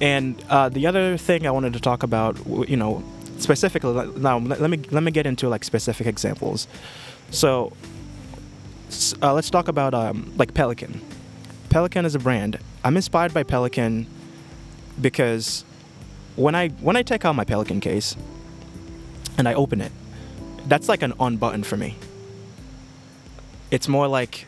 and 0.00 0.42
uh, 0.50 0.68
the 0.68 0.86
other 0.86 1.16
thing 1.16 1.46
I 1.46 1.50
wanted 1.50 1.72
to 1.72 1.80
talk 1.80 2.02
about, 2.02 2.36
you 2.68 2.76
know, 2.76 3.02
specifically 3.38 3.92
now, 4.18 4.38
let 4.38 4.60
let 4.60 4.68
me 4.70 4.78
let 4.90 5.02
me 5.02 5.10
get 5.10 5.24
into 5.26 5.48
like 5.48 5.64
specific 5.64 6.06
examples. 6.06 6.68
So, 7.30 7.72
uh, 9.22 9.32
let's 9.32 9.48
talk 9.48 9.68
about 9.68 9.94
um, 9.94 10.30
like 10.36 10.52
Pelican. 10.52 11.00
Pelican 11.70 12.04
is 12.04 12.14
a 12.14 12.18
brand, 12.18 12.58
I'm 12.84 12.96
inspired 12.96 13.32
by 13.32 13.42
Pelican 13.44 14.06
because 15.00 15.64
when 16.36 16.54
I 16.54 16.68
when 16.84 16.96
I 16.96 17.02
take 17.02 17.24
out 17.24 17.34
my 17.34 17.44
Pelican 17.44 17.80
case 17.80 18.14
and 19.38 19.48
I 19.48 19.54
open 19.54 19.80
it, 19.80 19.90
that's 20.66 20.88
like 20.88 21.02
an 21.02 21.12
on 21.18 21.36
button 21.36 21.62
for 21.62 21.76
me. 21.76 21.96
It's 23.70 23.88
more 23.88 24.08
like 24.08 24.46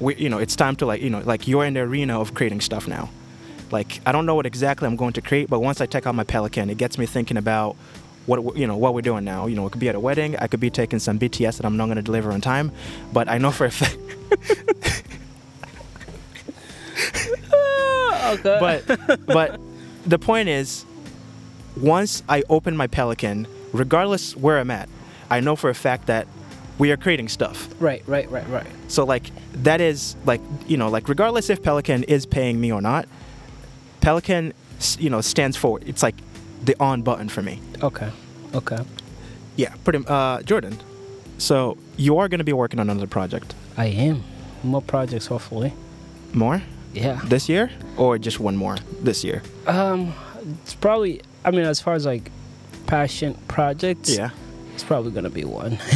we, 0.00 0.16
you 0.16 0.28
know, 0.28 0.38
it's 0.38 0.56
time 0.56 0.76
to 0.76 0.86
like, 0.86 1.00
you 1.00 1.10
know, 1.10 1.20
like 1.20 1.46
you're 1.46 1.64
in 1.64 1.74
the 1.74 1.80
arena 1.80 2.20
of 2.20 2.34
creating 2.34 2.60
stuff 2.60 2.88
now. 2.88 3.10
Like 3.70 4.00
I 4.06 4.12
don't 4.12 4.26
know 4.26 4.34
what 4.34 4.46
exactly 4.46 4.86
I'm 4.86 4.96
going 4.96 5.14
to 5.14 5.22
create, 5.22 5.48
but 5.48 5.60
once 5.60 5.80
I 5.80 5.86
take 5.86 6.06
out 6.06 6.14
my 6.14 6.24
Pelican, 6.24 6.70
it 6.70 6.78
gets 6.78 6.98
me 6.98 7.06
thinking 7.06 7.36
about 7.36 7.76
what 8.26 8.56
you 8.56 8.66
know 8.66 8.76
what 8.76 8.94
we're 8.94 9.02
doing 9.02 9.24
now. 9.24 9.46
You 9.46 9.56
know, 9.56 9.66
it 9.66 9.70
could 9.70 9.80
be 9.80 9.88
at 9.88 9.94
a 9.94 10.00
wedding. 10.00 10.36
I 10.36 10.46
could 10.46 10.60
be 10.60 10.70
taking 10.70 10.98
some 10.98 11.18
BTS 11.18 11.56
that 11.58 11.66
I'm 11.66 11.76
not 11.76 11.86
going 11.86 11.96
to 11.96 12.02
deliver 12.02 12.32
on 12.32 12.40
time, 12.40 12.72
but 13.12 13.28
I 13.28 13.38
know 13.38 13.50
for 13.50 13.66
a 13.66 13.70
fact. 13.70 13.98
okay. 18.24 18.58
but 18.86 19.26
but 19.26 19.60
the 20.06 20.18
point 20.18 20.48
is, 20.48 20.84
once 21.76 22.22
I 22.28 22.42
open 22.48 22.76
my 22.76 22.86
Pelican, 22.86 23.46
regardless 23.72 24.36
where 24.36 24.58
I'm 24.58 24.70
at, 24.70 24.88
I 25.34 25.40
know 25.40 25.56
for 25.56 25.68
a 25.70 25.74
fact 25.74 26.06
that 26.06 26.26
we 26.78 26.90
are 26.92 26.96
creating 26.96 27.28
stuff. 27.28 27.68
right, 27.80 28.02
right, 28.06 28.30
right, 28.30 28.48
right. 28.48 28.66
So 28.88 29.04
like 29.04 29.24
that 29.64 29.80
is 29.80 30.16
like 30.24 30.40
you 30.66 30.76
know 30.76 30.88
like 30.88 31.08
regardless 31.08 31.50
if 31.50 31.62
Pelican 31.62 32.04
is 32.04 32.26
paying 32.26 32.60
me 32.60 32.72
or 32.72 32.80
not, 32.80 33.06
Pelican 34.00 34.52
you 34.98 35.10
know 35.10 35.20
stands 35.20 35.56
for 35.56 35.80
it's 35.86 36.02
like 36.02 36.14
the 36.64 36.74
on 36.80 37.02
button 37.02 37.28
for 37.28 37.42
me. 37.42 37.60
Okay, 37.82 38.10
okay. 38.54 38.78
Yeah, 39.56 39.74
pretty. 39.84 40.04
Uh, 40.06 40.42
Jordan. 40.42 40.78
So 41.38 41.76
you 41.96 42.18
are 42.18 42.28
going 42.28 42.38
to 42.38 42.44
be 42.44 42.52
working 42.52 42.80
on 42.80 42.88
another 42.90 43.06
project. 43.08 43.54
I 43.76 43.86
am. 43.86 44.22
More 44.62 44.82
projects, 44.82 45.26
hopefully. 45.26 45.72
More 46.32 46.62
Yeah. 46.92 47.20
this 47.24 47.48
year, 47.48 47.70
or 47.96 48.18
just 48.18 48.38
one 48.40 48.56
more 48.56 48.76
this 49.02 49.24
year? 49.24 49.42
Um, 49.66 50.12
it's 50.62 50.74
probably. 50.74 51.20
I 51.44 51.50
mean, 51.50 51.64
as 51.66 51.80
far 51.80 51.94
as 51.94 52.06
like 52.06 52.30
passion 52.86 53.34
projects, 53.48 54.16
Yeah. 54.16 54.30
It's 54.74 54.84
probably 54.84 55.10
gonna 55.12 55.30
be 55.30 55.44
one. 55.44 55.78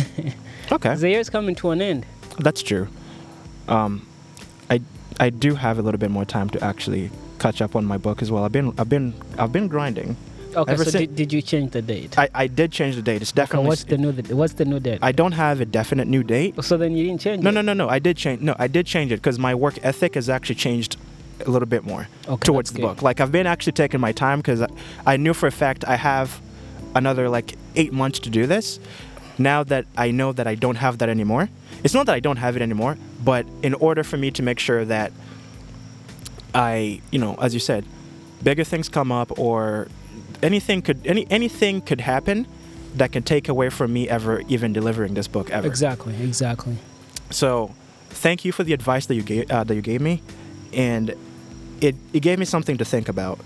Okay. 0.70 0.94
the 0.96 1.08
year's 1.08 1.30
coming 1.30 1.54
to 1.56 1.70
an 1.70 1.80
end. 1.80 2.04
That's 2.38 2.62
true. 2.62 2.88
Um, 3.68 4.06
I 4.70 4.80
I 5.18 5.30
do 5.30 5.54
have 5.54 5.78
a 5.78 5.82
little 5.82 5.98
bit 5.98 6.10
more 6.10 6.26
time 6.26 6.50
to 6.50 6.62
actually 6.62 7.10
catch 7.38 7.62
up 7.62 7.74
on 7.74 7.86
my 7.86 7.96
book 7.96 8.20
as 8.20 8.30
well. 8.30 8.44
I've 8.44 8.52
been 8.52 8.74
I've 8.78 8.88
been 8.90 9.14
I've 9.38 9.50
been 9.52 9.68
grinding. 9.68 10.16
Okay, 10.54 10.72
Ever 10.72 10.84
so 10.84 10.98
did, 10.98 11.14
did 11.16 11.32
you 11.32 11.40
change 11.42 11.72
the 11.72 11.80
date? 11.82 12.18
I, 12.18 12.28
I 12.34 12.46
did 12.48 12.72
change 12.72 12.96
the 12.96 13.02
date. 13.02 13.22
It's 13.22 13.30
Okay, 13.32 13.42
definitely. 13.42 13.68
what's 13.68 13.84
the 13.84 13.96
new? 13.98 14.12
What's 14.36 14.54
the 14.54 14.64
new 14.66 14.78
date? 14.80 14.98
I 15.02 15.12
don't 15.12 15.32
have 15.32 15.60
a 15.60 15.64
definite 15.66 16.06
new 16.08 16.22
date. 16.22 16.62
so 16.64 16.76
then 16.76 16.96
you 16.96 17.04
didn't 17.06 17.20
change 17.22 17.42
No, 17.42 17.48
it. 17.50 17.54
no, 17.54 17.60
no, 17.62 17.72
no. 17.74 17.88
I 17.88 17.98
did 17.98 18.16
change. 18.18 18.40
No, 18.42 18.54
I 18.58 18.66
did 18.66 18.84
change 18.86 19.10
it 19.12 19.16
because 19.16 19.38
my 19.38 19.54
work 19.54 19.78
ethic 19.82 20.14
has 20.16 20.28
actually 20.28 20.56
changed 20.56 20.96
a 21.46 21.50
little 21.50 21.66
bit 21.68 21.84
more 21.84 22.08
Okay, 22.28 22.44
towards 22.44 22.72
the 22.72 22.80
good. 22.80 22.86
book. 22.86 23.02
Like 23.02 23.20
I've 23.20 23.32
been 23.32 23.46
actually 23.46 23.72
taking 23.72 24.00
my 24.00 24.12
time 24.12 24.40
because 24.40 24.60
I, 24.62 24.68
I 25.06 25.16
knew 25.16 25.32
for 25.34 25.46
a 25.46 25.52
fact 25.52 25.84
I 25.86 25.96
have 25.96 26.40
another 26.94 27.28
like 27.28 27.54
eight 27.78 27.92
months 27.92 28.18
to 28.20 28.30
do 28.30 28.46
this. 28.46 28.78
Now 29.38 29.62
that 29.64 29.86
I 29.96 30.10
know 30.10 30.32
that 30.32 30.46
I 30.46 30.56
don't 30.56 30.76
have 30.76 30.98
that 30.98 31.08
anymore, 31.08 31.48
it's 31.84 31.94
not 31.94 32.06
that 32.06 32.14
I 32.14 32.20
don't 32.20 32.36
have 32.36 32.56
it 32.56 32.62
anymore, 32.62 32.98
but 33.24 33.46
in 33.62 33.72
order 33.74 34.02
for 34.02 34.16
me 34.16 34.30
to 34.32 34.42
make 34.42 34.58
sure 34.58 34.84
that 34.84 35.12
I, 36.54 37.00
you 37.12 37.20
know, 37.20 37.36
as 37.36 37.54
you 37.54 37.60
said, 37.60 37.84
bigger 38.42 38.64
things 38.64 38.88
come 38.88 39.12
up 39.12 39.38
or 39.38 39.88
anything 40.42 40.82
could 40.82 41.06
any 41.06 41.26
anything 41.30 41.80
could 41.80 42.00
happen 42.00 42.46
that 42.96 43.12
can 43.12 43.22
take 43.22 43.48
away 43.48 43.68
from 43.70 43.92
me 43.92 44.08
ever 44.08 44.42
even 44.48 44.72
delivering 44.72 45.14
this 45.14 45.28
book 45.28 45.50
ever. 45.50 45.66
Exactly, 45.66 46.20
exactly. 46.22 46.76
So, 47.30 47.74
thank 48.08 48.44
you 48.44 48.52
for 48.52 48.64
the 48.64 48.72
advice 48.72 49.06
that 49.06 49.14
you 49.14 49.22
gave 49.22 49.50
uh, 49.50 49.62
that 49.64 49.74
you 49.74 49.82
gave 49.82 50.00
me, 50.00 50.22
and 50.72 51.14
it 51.80 51.94
it 52.12 52.20
gave 52.20 52.38
me 52.38 52.44
something 52.44 52.76
to 52.78 52.84
think 52.84 53.08
about. 53.08 53.38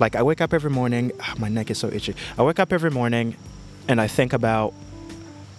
Like 0.00 0.16
I 0.16 0.22
wake 0.22 0.40
up 0.40 0.52
every 0.52 0.70
morning, 0.70 1.12
ah, 1.20 1.34
my 1.38 1.48
neck 1.48 1.70
is 1.70 1.78
so 1.78 1.88
itchy. 1.88 2.14
I 2.36 2.42
wake 2.42 2.58
up 2.58 2.72
every 2.72 2.90
morning, 2.90 3.36
and 3.88 4.00
I 4.00 4.06
think 4.08 4.32
about 4.32 4.72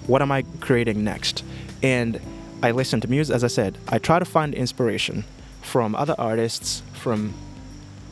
what 0.07 0.21
am 0.21 0.31
I 0.31 0.43
creating 0.61 1.03
next, 1.03 1.43
and 1.83 2.19
I 2.63 2.71
listen 2.71 3.01
to 3.01 3.07
music. 3.07 3.35
As 3.35 3.43
I 3.43 3.47
said, 3.47 3.77
I 3.87 3.99
try 3.99 4.19
to 4.19 4.25
find 4.25 4.53
inspiration 4.53 5.23
from 5.61 5.95
other 5.95 6.15
artists, 6.17 6.81
from 6.93 7.33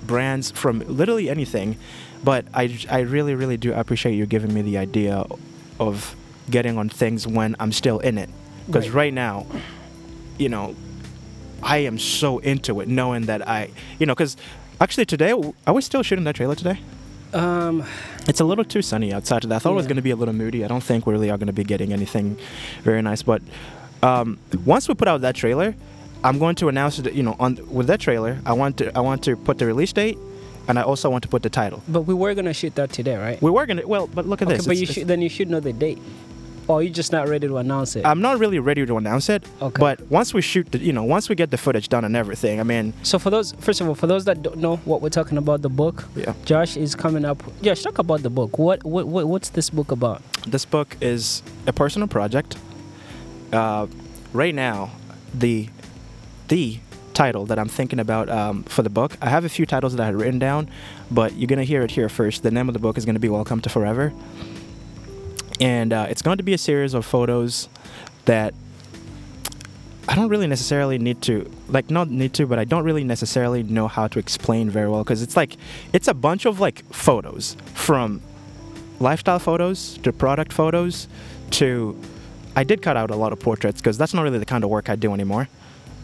brands, 0.05 0.51
from 0.51 0.79
literally 0.87 1.29
anything. 1.29 1.77
But 2.23 2.45
I, 2.53 2.77
I 2.89 2.99
really, 3.01 3.35
really 3.35 3.57
do 3.57 3.73
appreciate 3.73 4.15
you 4.15 4.25
giving 4.25 4.53
me 4.53 4.61
the 4.61 4.77
idea 4.77 5.25
of 5.79 6.15
getting 6.49 6.77
on 6.77 6.89
things 6.89 7.25
when 7.27 7.55
I'm 7.59 7.71
still 7.71 7.99
in 7.99 8.17
it. 8.17 8.29
Because 8.67 8.89
Right. 8.89 8.95
right 8.95 9.13
now, 9.13 9.45
you 10.37 10.49
know, 10.49 10.75
I 11.63 11.77
am 11.79 11.97
so 11.97 12.39
into 12.39 12.81
it, 12.81 12.87
knowing 12.87 13.23
that 13.27 13.47
I, 13.47 13.69
you 13.99 14.05
know, 14.05 14.13
because 14.13 14.37
actually 14.81 15.05
today, 15.05 15.31
are 15.65 15.73
we 15.73 15.81
still 15.81 16.03
shooting 16.03 16.25
that 16.25 16.35
trailer 16.35 16.55
today? 16.55 16.79
Um, 17.33 17.83
It's 18.27 18.39
a 18.39 18.45
little 18.45 18.63
too 18.65 18.81
sunny 18.81 19.13
outside 19.13 19.41
today. 19.43 19.55
I 19.55 19.59
thought 19.59 19.71
it 19.71 19.75
was 19.75 19.87
going 19.87 19.97
to 19.97 20.01
be 20.01 20.11
a 20.11 20.15
little 20.15 20.33
moody. 20.33 20.63
I 20.63 20.67
don't 20.67 20.83
think 20.83 21.05
we 21.05 21.13
really 21.13 21.29
are 21.29 21.37
going 21.37 21.47
to 21.47 21.53
be 21.53 21.63
getting 21.63 21.93
anything 21.93 22.37
very 22.83 23.01
nice. 23.01 23.21
But 23.23 23.41
um, 24.01 24.39
once 24.65 24.87
we 24.87 24.95
put 24.95 25.07
out 25.07 25.21
that 25.21 25.35
trailer, 25.35 25.75
I'm 26.23 26.39
going 26.39 26.55
to 26.55 26.69
announce 26.69 26.97
that 26.97 27.13
you 27.13 27.23
know 27.23 27.35
on 27.39 27.59
with 27.69 27.87
that 27.87 27.99
trailer, 27.99 28.39
I 28.45 28.53
want 28.53 28.77
to 28.77 28.91
I 28.97 29.01
want 29.01 29.23
to 29.25 29.35
put 29.37 29.57
the 29.59 29.65
release 29.67 29.93
date, 29.93 30.17
and 30.67 30.79
I 30.79 30.81
also 30.81 31.09
want 31.09 31.21
to 31.23 31.27
put 31.29 31.43
the 31.43 31.49
title. 31.51 31.83
but 31.87 32.01
we 32.01 32.13
were 32.15 32.33
gonna 32.33 32.53
shoot 32.53 32.73
that 32.75 32.89
today, 32.91 33.15
right? 33.17 33.39
We 33.41 33.51
were 33.51 33.65
gonna 33.67 33.85
well, 33.85 34.07
but 34.07 34.25
look 34.25 34.41
at 34.41 34.47
okay, 34.47 34.57
this. 34.57 34.65
but 34.65 34.75
It's- 34.75 34.87
you 34.89 34.93
should 34.93 35.07
then 35.07 35.21
you 35.21 35.29
should 35.29 35.49
know 35.49 35.59
the 35.59 35.73
date, 35.73 35.99
or 36.67 36.81
you're 36.81 36.93
just 36.93 37.11
not 37.11 37.27
ready 37.27 37.47
to 37.47 37.57
announce 37.57 37.95
it. 37.95 38.05
I'm 38.05 38.21
not 38.21 38.39
really 38.39 38.59
ready 38.59 38.85
to 38.85 38.97
announce 38.97 39.29
it. 39.29 39.43
Okay. 39.61 39.79
But 39.79 40.01
once 40.09 40.33
we 40.33 40.41
shoot 40.41 40.71
the, 40.71 40.79
you 40.79 40.93
know, 40.93 41.03
once 41.03 41.29
we 41.29 41.35
get 41.35 41.51
the 41.51 41.57
footage 41.57 41.89
done 41.89 42.05
and 42.05 42.15
everything, 42.15 42.59
I 42.59 42.63
mean, 42.63 42.93
so 43.03 43.19
for 43.19 43.29
those, 43.29 43.53
first 43.53 43.81
of 43.81 43.87
all, 43.87 43.95
for 43.95 44.07
those 44.07 44.25
that 44.25 44.41
don't 44.41 44.57
know 44.57 44.77
what 44.77 45.01
we're 45.01 45.09
talking 45.09 45.37
about, 45.37 45.61
the 45.61 45.69
book, 45.69 46.05
yeah. 46.15 46.33
Josh 46.45 46.77
is 46.77 46.95
coming 46.95 47.25
up. 47.25 47.43
Josh, 47.61 47.83
talk 47.83 47.99
about 47.99 48.23
the 48.23 48.29
book. 48.29 48.57
What 48.57 48.83
what, 48.83 49.07
what 49.07 49.27
what's 49.27 49.49
this 49.49 49.69
book 49.69 49.91
about? 49.91 50.21
This 50.47 50.65
book 50.65 50.97
is 51.01 51.43
a 51.67 51.73
personal 51.73 52.07
project. 52.07 52.57
Uh, 53.51 53.87
right 54.33 54.55
now, 54.55 54.91
the 55.33 55.69
the 56.47 56.79
title 57.13 57.45
that 57.45 57.57
I'm 57.57 57.69
thinking 57.69 57.99
about 57.99 58.29
um, 58.29 58.63
for 58.63 58.81
the 58.81 58.89
book, 58.89 59.17
I 59.21 59.29
have 59.29 59.45
a 59.45 59.49
few 59.49 59.65
titles 59.65 59.95
that 59.95 60.03
I 60.03 60.05
had 60.05 60.15
written 60.15 60.37
down, 60.39 60.69
but 61.09 61.35
you're 61.37 61.47
gonna 61.47 61.63
hear 61.63 61.81
it 61.81 61.91
here 61.91 62.09
first. 62.09 62.43
The 62.43 62.51
name 62.51 62.67
of 62.67 62.73
the 62.73 62.79
book 62.79 62.97
is 62.97 63.05
gonna 63.05 63.19
be 63.19 63.29
Welcome 63.29 63.61
to 63.61 63.69
Forever, 63.69 64.13
and 65.59 65.93
uh, 65.93 66.07
it's 66.09 66.21
going 66.21 66.37
to 66.37 66.43
be 66.43 66.53
a 66.53 66.57
series 66.57 66.93
of 66.93 67.05
photos 67.05 67.69
that 68.25 68.53
I 70.07 70.15
don't 70.15 70.29
really 70.29 70.47
necessarily 70.47 70.97
need 70.97 71.21
to 71.23 71.49
like 71.67 71.89
not 71.89 72.09
need 72.09 72.33
to, 72.35 72.45
but 72.45 72.59
I 72.59 72.63
don't 72.65 72.83
really 72.83 73.03
necessarily 73.03 73.63
know 73.63 73.87
how 73.87 74.07
to 74.07 74.19
explain 74.19 74.69
very 74.69 74.87
well 74.89 75.03
because 75.03 75.21
it's 75.21 75.35
like 75.35 75.57
it's 75.93 76.07
a 76.07 76.13
bunch 76.13 76.45
of 76.45 76.59
like 76.59 76.85
photos 76.93 77.57
from 77.73 78.21
lifestyle 78.99 79.39
photos 79.39 79.97
to 80.03 80.13
product 80.13 80.53
photos 80.53 81.07
to 81.51 81.99
I 82.55 82.63
did 82.63 82.81
cut 82.81 82.95
out 82.97 83.11
a 83.11 83.15
lot 83.15 83.33
of 83.33 83.39
portraits 83.39 83.81
because 83.81 83.97
that's 83.97 84.13
not 84.13 84.21
really 84.21 84.39
the 84.39 84.45
kind 84.45 84.63
of 84.63 84.69
work 84.69 84.89
I 84.89 84.95
do 84.95 85.13
anymore. 85.13 85.49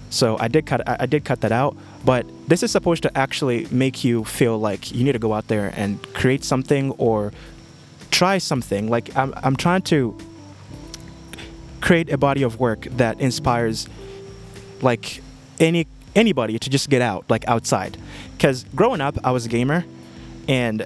So 0.10 0.38
I 0.39 0.48
did 0.48 0.65
cut 0.65 0.88
I, 0.88 0.98
I 1.01 1.05
did 1.05 1.24
cut 1.24 1.41
that 1.41 1.51
out, 1.51 1.77
but 2.03 2.25
this 2.48 2.63
is 2.63 2.72
supposed 2.72 3.03
to 3.03 3.17
actually 3.17 3.67
make 3.70 4.03
you 4.03 4.24
feel 4.24 4.58
like 4.58 4.91
you 4.91 5.03
need 5.03 5.13
to 5.13 5.20
go 5.20 5.34
out 5.34 5.48
there 5.48 5.72
and 5.75 6.01
create 6.13 6.43
something 6.43 6.91
or 6.93 7.31
try 8.11 8.37
something. 8.37 8.89
Like 8.89 9.15
I'm 9.17 9.33
I'm 9.37 9.55
trying 9.55 9.81
to 9.83 10.17
create 11.81 12.09
a 12.11 12.17
body 12.17 12.43
of 12.43 12.59
work 12.59 12.81
that 12.91 13.19
inspires 13.19 13.87
like 14.81 15.21
any 15.59 15.87
anybody 16.15 16.59
to 16.59 16.69
just 16.69 16.89
get 16.89 17.01
out 17.01 17.25
like 17.29 17.47
outside 17.47 17.97
because 18.33 18.65
growing 18.75 19.01
up 19.01 19.17
i 19.23 19.31
was 19.31 19.45
a 19.45 19.49
gamer 19.49 19.85
and 20.47 20.85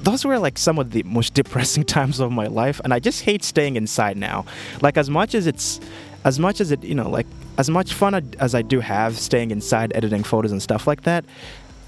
those 0.00 0.24
were 0.24 0.38
like 0.38 0.58
some 0.58 0.78
of 0.78 0.90
the 0.90 1.02
most 1.04 1.32
depressing 1.40 1.84
times 1.96 2.20
of 2.20 2.32
my 2.32 2.46
life 2.46 2.80
and 2.84 2.92
i 2.92 2.98
just 2.98 3.22
hate 3.22 3.44
staying 3.44 3.76
inside 3.76 4.16
now 4.16 4.44
like 4.82 4.96
as 4.96 5.08
much 5.08 5.34
as 5.34 5.46
it's 5.46 5.80
as 6.24 6.38
much 6.38 6.60
as 6.60 6.72
it 6.72 6.82
you 6.82 6.94
know 6.94 7.08
like 7.08 7.26
as 7.56 7.70
much 7.70 7.94
fun 7.94 8.14
as 8.38 8.54
i 8.54 8.62
do 8.62 8.80
have 8.80 9.16
staying 9.16 9.50
inside 9.50 9.92
editing 9.94 10.24
photos 10.24 10.50
and 10.52 10.62
stuff 10.62 10.86
like 10.86 11.02
that 11.02 11.24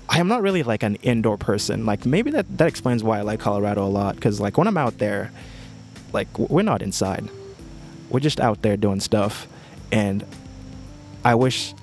i 0.08 0.18
am 0.18 0.28
not 0.28 0.42
really 0.42 0.62
like 0.62 0.82
an 0.82 0.96
indoor 0.96 1.36
person. 1.36 1.84
Like 1.86 2.06
maybe 2.06 2.30
that 2.32 2.46
that 2.58 2.68
explains 2.68 3.02
why 3.04 3.18
i 3.18 3.22
like 3.22 3.40
colorado 3.40 3.84
a 3.84 3.88
lot 4.00 4.14
because 4.14 4.40
like 4.40 4.56
when 4.58 4.66
i'm 4.66 4.78
out 4.78 4.98
there 4.98 5.30
like 6.12 6.28
we're 6.38 6.62
not 6.62 6.80
inside. 6.82 7.28
We're 8.10 8.20
just 8.20 8.40
out 8.40 8.62
there 8.62 8.76
doing 8.76 9.00
stuff. 9.00 9.46
And 9.92 10.24
i 11.24 11.34
wish 11.34 11.74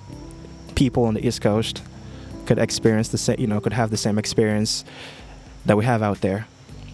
people 0.75 1.03
on 1.05 1.13
the 1.13 1.25
east 1.27 1.41
coast 1.41 1.82
could 2.48 2.58
experience 2.60 3.10
the 3.10 3.17
same 3.17 3.39
you 3.39 3.48
know 3.48 3.60
could 3.62 3.74
have 3.74 3.89
the 3.91 3.98
same 3.98 4.17
experience 4.17 4.84
that 5.65 5.77
we 5.77 5.86
have 5.86 6.01
out 6.01 6.22
there. 6.22 6.48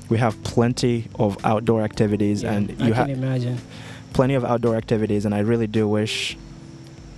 We 0.09 0.17
have 0.17 0.41
plenty 0.43 1.07
of 1.17 1.38
outdoor 1.45 1.81
activities 1.83 2.43
Yeah, 2.43 2.53
and 2.53 2.69
you 2.71 2.75
can 2.75 2.93
have 2.93 3.09
imagine. 3.09 3.57
plenty 4.13 4.33
of 4.33 4.43
outdoor 4.43 4.75
activities 4.75 5.23
and 5.25 5.33
i 5.33 5.39
really 5.39 5.67
do 5.67 5.88
wish 5.88 6.38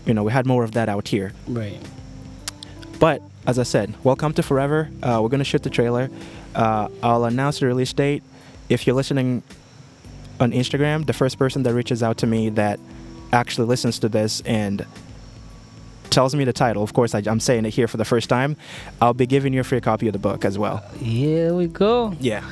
you 0.05 0.13
know 0.13 0.23
we 0.23 0.31
had 0.31 0.45
more 0.45 0.63
of 0.63 0.71
that 0.73 0.87
out 0.89 1.07
here. 1.07 1.33
Right. 1.47 1.79
but 2.99 3.21
as 3.45 3.59
I 3.59 3.63
said, 3.63 3.93
welcome 4.03 4.33
to 4.33 4.43
Forever. 4.43 4.89
Uh, 5.01 5.19
we're 5.21 5.29
gonna 5.29 5.43
shoot 5.43 5.63
the 5.63 5.69
trailer. 5.69 6.09
Uh, 6.55 6.87
I'll 7.01 7.25
announce 7.25 7.59
the 7.59 7.65
release 7.65 7.91
date. 7.91 8.23
If 8.69 8.87
you're 8.87 8.95
listening 8.95 9.43
on 10.39 10.51
Instagram, 10.51 11.05
the 11.05 11.13
first 11.13 11.37
person 11.37 11.63
that 11.63 11.73
reaches 11.73 12.01
out 12.01 12.17
to 12.19 12.27
me 12.27 12.49
that 12.51 12.79
actually 13.31 13.67
listens 13.67 13.99
to 13.99 14.09
this 14.09 14.41
and 14.41 14.85
tells 16.09 16.35
me 16.35 16.43
the 16.45 16.53
title, 16.53 16.83
of 16.83 16.93
course 16.93 17.15
I, 17.15 17.23
I'm 17.25 17.39
saying 17.39 17.65
it 17.65 17.71
here 17.71 17.87
for 17.87 17.97
the 17.97 18.05
first 18.05 18.29
time, 18.29 18.55
I'll 19.01 19.13
be 19.13 19.25
giving 19.25 19.51
you 19.53 19.61
a 19.61 19.63
free 19.63 19.81
copy 19.81 20.07
of 20.07 20.13
the 20.13 20.19
book 20.19 20.45
as 20.45 20.57
well. 20.57 20.77
Here 20.99 21.53
we 21.53 21.67
go. 21.67 22.15
Yeah. 22.19 22.43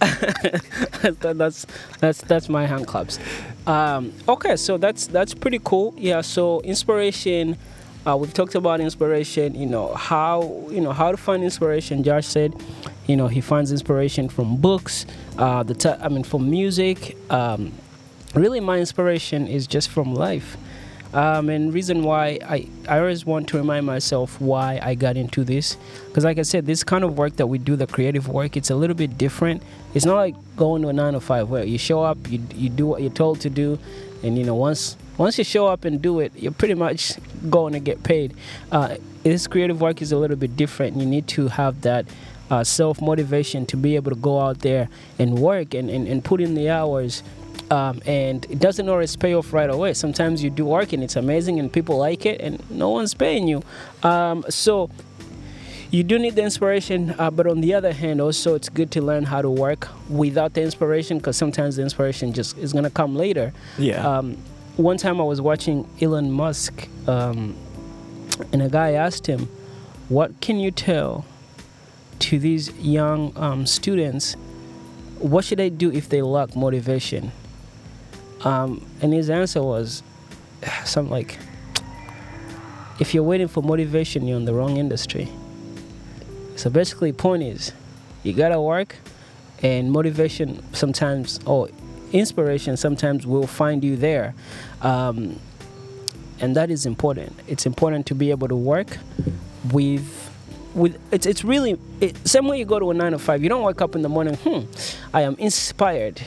that's 1.20 1.66
that's 2.00 2.20
that's 2.22 2.48
my 2.48 2.66
hand 2.66 2.86
claps. 2.86 3.18
Um, 3.66 4.12
okay, 4.28 4.56
so 4.56 4.76
that's 4.76 5.06
that's 5.06 5.34
pretty 5.34 5.60
cool. 5.64 5.94
Yeah. 5.96 6.20
So 6.20 6.60
inspiration. 6.60 7.56
Uh, 8.06 8.16
we've 8.16 8.34
talked 8.34 8.54
about 8.54 8.80
inspiration. 8.80 9.54
You 9.54 9.66
know 9.66 9.94
how 9.94 10.66
you 10.70 10.80
know 10.80 10.92
how 10.92 11.10
to 11.10 11.16
find 11.16 11.42
inspiration. 11.42 12.02
Josh 12.02 12.26
said, 12.26 12.54
you 13.06 13.16
know, 13.16 13.28
he 13.28 13.40
finds 13.40 13.72
inspiration 13.72 14.28
from 14.28 14.56
books. 14.56 15.06
Uh, 15.38 15.62
the 15.62 15.74
t- 15.74 15.88
I 15.88 16.08
mean, 16.08 16.24
from 16.24 16.50
music. 16.50 17.16
Um, 17.30 17.72
really, 18.34 18.60
my 18.60 18.78
inspiration 18.78 19.46
is 19.46 19.66
just 19.66 19.88
from 19.88 20.14
life. 20.14 20.56
Um, 21.14 21.48
and 21.48 21.72
reason 21.72 22.02
why 22.02 22.40
I, 22.44 22.66
I 22.88 22.98
always 22.98 23.24
want 23.24 23.48
to 23.50 23.56
remind 23.56 23.86
myself 23.86 24.40
why 24.40 24.80
I 24.82 24.96
got 24.96 25.16
into 25.16 25.44
this 25.44 25.76
because 26.08 26.24
like 26.24 26.38
I 26.38 26.42
said 26.42 26.66
this 26.66 26.82
kind 26.82 27.04
of 27.04 27.16
work 27.16 27.36
that 27.36 27.46
we 27.46 27.58
do 27.58 27.76
the 27.76 27.86
creative 27.86 28.26
work 28.26 28.56
it's 28.56 28.70
a 28.70 28.74
little 28.74 28.96
bit 28.96 29.16
different 29.16 29.62
it's 29.94 30.04
not 30.04 30.16
like 30.16 30.34
going 30.56 30.82
to 30.82 30.88
a 30.88 30.92
nine 30.92 31.12
to 31.12 31.20
five 31.20 31.48
where 31.48 31.62
you 31.62 31.78
show 31.78 32.02
up 32.02 32.18
you, 32.28 32.42
you 32.56 32.68
do 32.68 32.86
what 32.86 33.00
you're 33.00 33.12
told 33.12 33.40
to 33.42 33.48
do 33.48 33.78
and 34.24 34.36
you 34.36 34.42
know 34.42 34.56
once 34.56 34.96
once 35.18 35.38
you 35.38 35.44
show 35.44 35.66
up 35.66 35.84
and 35.84 36.02
do 36.02 36.20
it 36.20 36.32
you're 36.36 36.52
pretty 36.52 36.74
much 36.74 37.14
going 37.50 37.72
to 37.72 37.80
get 37.80 38.02
paid 38.02 38.34
uh, 38.72 38.96
this 39.22 39.46
creative 39.46 39.80
work 39.80 40.02
is 40.02 40.12
a 40.12 40.16
little 40.16 40.36
bit 40.36 40.56
different 40.56 40.96
you 40.96 41.06
need 41.06 41.26
to 41.26 41.48
have 41.48 41.80
that 41.82 42.06
uh, 42.50 42.62
self 42.62 43.00
motivation 43.00 43.64
to 43.66 43.76
be 43.76 43.96
able 43.96 44.10
to 44.10 44.16
go 44.16 44.38
out 44.40 44.58
there 44.60 44.88
and 45.18 45.38
work 45.38 45.74
and, 45.74 45.88
and, 45.88 46.06
and 46.06 46.24
put 46.24 46.40
in 46.40 46.54
the 46.54 46.68
hours 46.68 47.22
um, 47.70 48.00
and 48.06 48.44
it 48.50 48.58
doesn't 48.58 48.88
always 48.88 49.16
pay 49.16 49.34
off 49.34 49.52
right 49.52 49.70
away. 49.70 49.94
Sometimes 49.94 50.42
you 50.42 50.50
do 50.50 50.64
work 50.64 50.92
and 50.92 51.02
it's 51.02 51.16
amazing 51.16 51.58
and 51.58 51.72
people 51.72 51.96
like 51.96 52.26
it 52.26 52.40
and 52.40 52.62
no 52.70 52.90
one's 52.90 53.14
paying 53.14 53.48
you. 53.48 53.62
Um, 54.02 54.44
so 54.48 54.90
you 55.90 56.02
do 56.02 56.18
need 56.18 56.34
the 56.34 56.42
inspiration, 56.42 57.14
uh, 57.18 57.30
but 57.30 57.46
on 57.46 57.60
the 57.60 57.72
other 57.72 57.92
hand, 57.92 58.20
also 58.20 58.54
it's 58.54 58.68
good 58.68 58.90
to 58.92 59.00
learn 59.00 59.24
how 59.24 59.40
to 59.40 59.50
work 59.50 59.88
without 60.08 60.54
the 60.54 60.62
inspiration 60.62 61.18
because 61.18 61.36
sometimes 61.36 61.76
the 61.76 61.82
inspiration 61.82 62.32
just 62.32 62.58
is 62.58 62.72
gonna 62.72 62.90
come 62.90 63.14
later. 63.14 63.52
Yeah. 63.78 64.06
Um, 64.06 64.36
one 64.76 64.96
time 64.96 65.20
I 65.20 65.24
was 65.24 65.40
watching 65.40 65.88
Elon 66.00 66.32
Musk, 66.32 66.88
um, 67.06 67.54
and 68.52 68.60
a 68.62 68.68
guy 68.68 68.92
asked 68.92 69.26
him, 69.26 69.48
"What 70.08 70.40
can 70.40 70.58
you 70.58 70.70
tell 70.70 71.24
to 72.20 72.38
these 72.38 72.72
young 72.78 73.32
um, 73.36 73.66
students? 73.66 74.34
What 75.18 75.44
should 75.44 75.58
they 75.58 75.70
do 75.70 75.92
if 75.92 76.08
they 76.08 76.22
lack 76.22 76.56
motivation?" 76.56 77.30
Um, 78.42 78.84
and 79.00 79.12
his 79.12 79.30
answer 79.30 79.62
was 79.62 80.02
something 80.84 81.10
like, 81.10 81.38
if 82.98 83.14
you're 83.14 83.24
waiting 83.24 83.48
for 83.48 83.62
motivation, 83.62 84.26
you're 84.26 84.36
in 84.36 84.44
the 84.44 84.54
wrong 84.54 84.76
industry. 84.76 85.28
So 86.56 86.68
basically, 86.68 87.12
point 87.12 87.42
is, 87.42 87.72
you 88.22 88.32
gotta 88.32 88.60
work, 88.60 88.96
and 89.62 89.90
motivation 89.90 90.62
sometimes, 90.74 91.40
or 91.46 91.68
inspiration 92.14 92.76
sometimes 92.76 93.26
will 93.26 93.46
find 93.46 93.84
you 93.84 93.96
there. 93.96 94.34
Um, 94.80 95.38
and 96.40 96.56
that 96.56 96.70
is 96.70 96.86
important. 96.86 97.38
It's 97.46 97.66
important 97.66 98.06
to 98.06 98.14
be 98.14 98.30
able 98.30 98.48
to 98.48 98.56
work 98.56 98.98
with 99.72 100.30
with 100.74 100.98
it's 101.12 101.26
it's 101.26 101.44
really 101.44 101.78
it, 102.00 102.16
same 102.26 102.48
way 102.48 102.58
you 102.58 102.64
go 102.64 102.78
to 102.78 102.90
a 102.90 102.94
nine 102.94 103.12
to 103.12 103.18
five. 103.18 103.42
You 103.42 103.48
don't 103.48 103.62
wake 103.62 103.80
up 103.80 103.94
in 103.94 104.02
the 104.02 104.08
morning. 104.08 104.34
Hmm, 104.34 104.60
I 105.12 105.22
am 105.22 105.36
inspired 105.38 106.20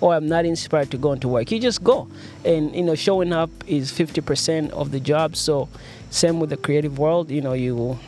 or 0.00 0.14
I'm 0.14 0.26
not 0.26 0.44
inspired 0.44 0.90
to 0.90 0.98
go 0.98 1.12
into 1.12 1.28
work. 1.28 1.50
You 1.50 1.60
just 1.60 1.82
go. 1.82 2.08
And 2.44 2.74
you 2.74 2.82
know, 2.82 2.94
showing 2.94 3.32
up 3.32 3.50
is 3.66 3.92
50% 3.92 4.70
of 4.70 4.90
the 4.90 5.00
job. 5.00 5.36
So 5.36 5.68
same 6.10 6.40
with 6.40 6.50
the 6.50 6.56
creative 6.56 6.98
world, 6.98 7.30
you 7.30 7.40
know, 7.40 7.54
you 7.54 7.98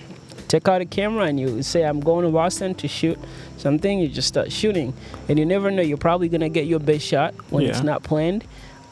take 0.49 0.69
out 0.69 0.81
a 0.81 0.85
camera 0.87 1.25
and 1.25 1.39
you 1.41 1.63
say 1.63 1.85
I'm 1.85 2.01
going 2.01 2.25
to 2.25 2.31
Boston 2.31 2.75
to 2.77 2.89
shoot 2.89 3.19
something, 3.57 3.99
you 3.99 4.09
just 4.09 4.29
start 4.29 4.53
shooting. 4.53 4.93
And 5.29 5.39
you 5.39 5.47
never 5.47 5.71
know, 5.71 5.83
you're 5.83 5.97
probably 5.99 6.29
going 6.29 6.41
to 6.43 6.49
get 6.49 6.67
your 6.67 6.81
best 6.81 7.05
shot 7.07 7.35
when 7.51 7.65
Yeah. 7.65 7.71
it's 7.71 7.83
not 7.83 8.03
planned. 8.03 8.45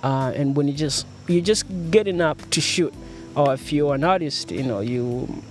Uh, 0.02 0.32
and 0.34 0.54
when 0.56 0.68
you 0.68 0.74
just 0.74 1.06
you're 1.26 1.42
just 1.44 1.64
getting 1.90 2.20
up 2.20 2.38
to 2.50 2.60
shoot. 2.60 2.92
Or 3.36 3.54
if 3.54 3.72
you're 3.72 3.94
an 3.94 4.04
artist, 4.04 4.50
you 4.50 4.62
know, 4.62 4.80
you 4.80 5.42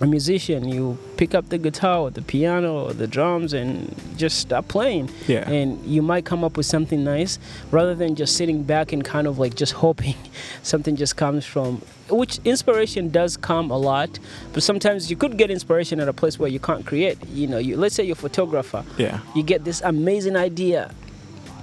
a 0.00 0.06
musician, 0.06 0.66
you 0.68 0.96
pick 1.16 1.34
up 1.34 1.50
the 1.50 1.58
guitar 1.58 1.98
or 2.00 2.10
the 2.10 2.22
piano 2.22 2.84
or 2.86 2.92
the 2.94 3.06
drums 3.06 3.52
and 3.52 3.94
just 4.16 4.38
start 4.38 4.66
playing 4.68 5.10
Yeah. 5.28 5.48
and 5.50 5.84
you 5.84 6.00
might 6.02 6.24
come 6.24 6.42
up 6.42 6.56
with 6.56 6.66
something 6.66 7.04
nice 7.04 7.38
rather 7.70 7.94
than 7.94 8.14
just 8.14 8.36
sitting 8.36 8.62
back 8.62 8.92
and 8.94 9.04
kind 9.04 9.26
of 9.26 9.38
like 9.38 9.54
just 9.54 9.72
hoping 9.84 10.14
something 10.62 10.96
just 10.96 11.16
comes 11.16 11.44
from 11.44 11.82
which 12.08 12.38
inspiration 12.44 13.08
does 13.10 13.36
come 13.36 13.70
a 13.70 13.76
lot 13.78 14.18
but 14.52 14.62
sometimes 14.62 15.10
you 15.10 15.16
could 15.16 15.36
get 15.36 15.50
inspiration 15.50 16.00
at 16.00 16.08
a 16.08 16.12
place 16.12 16.38
where 16.38 16.48
you 16.50 16.58
can't 16.58 16.84
create 16.86 17.16
you 17.28 17.46
know 17.46 17.58
you 17.58 17.76
let's 17.76 17.94
say 17.94 18.02
you're 18.02 18.14
a 18.14 18.16
photographer 18.16 18.84
Yeah. 18.98 19.20
you 19.34 19.42
get 19.42 19.64
this 19.64 19.80
amazing 19.82 20.34
idea 20.36 20.90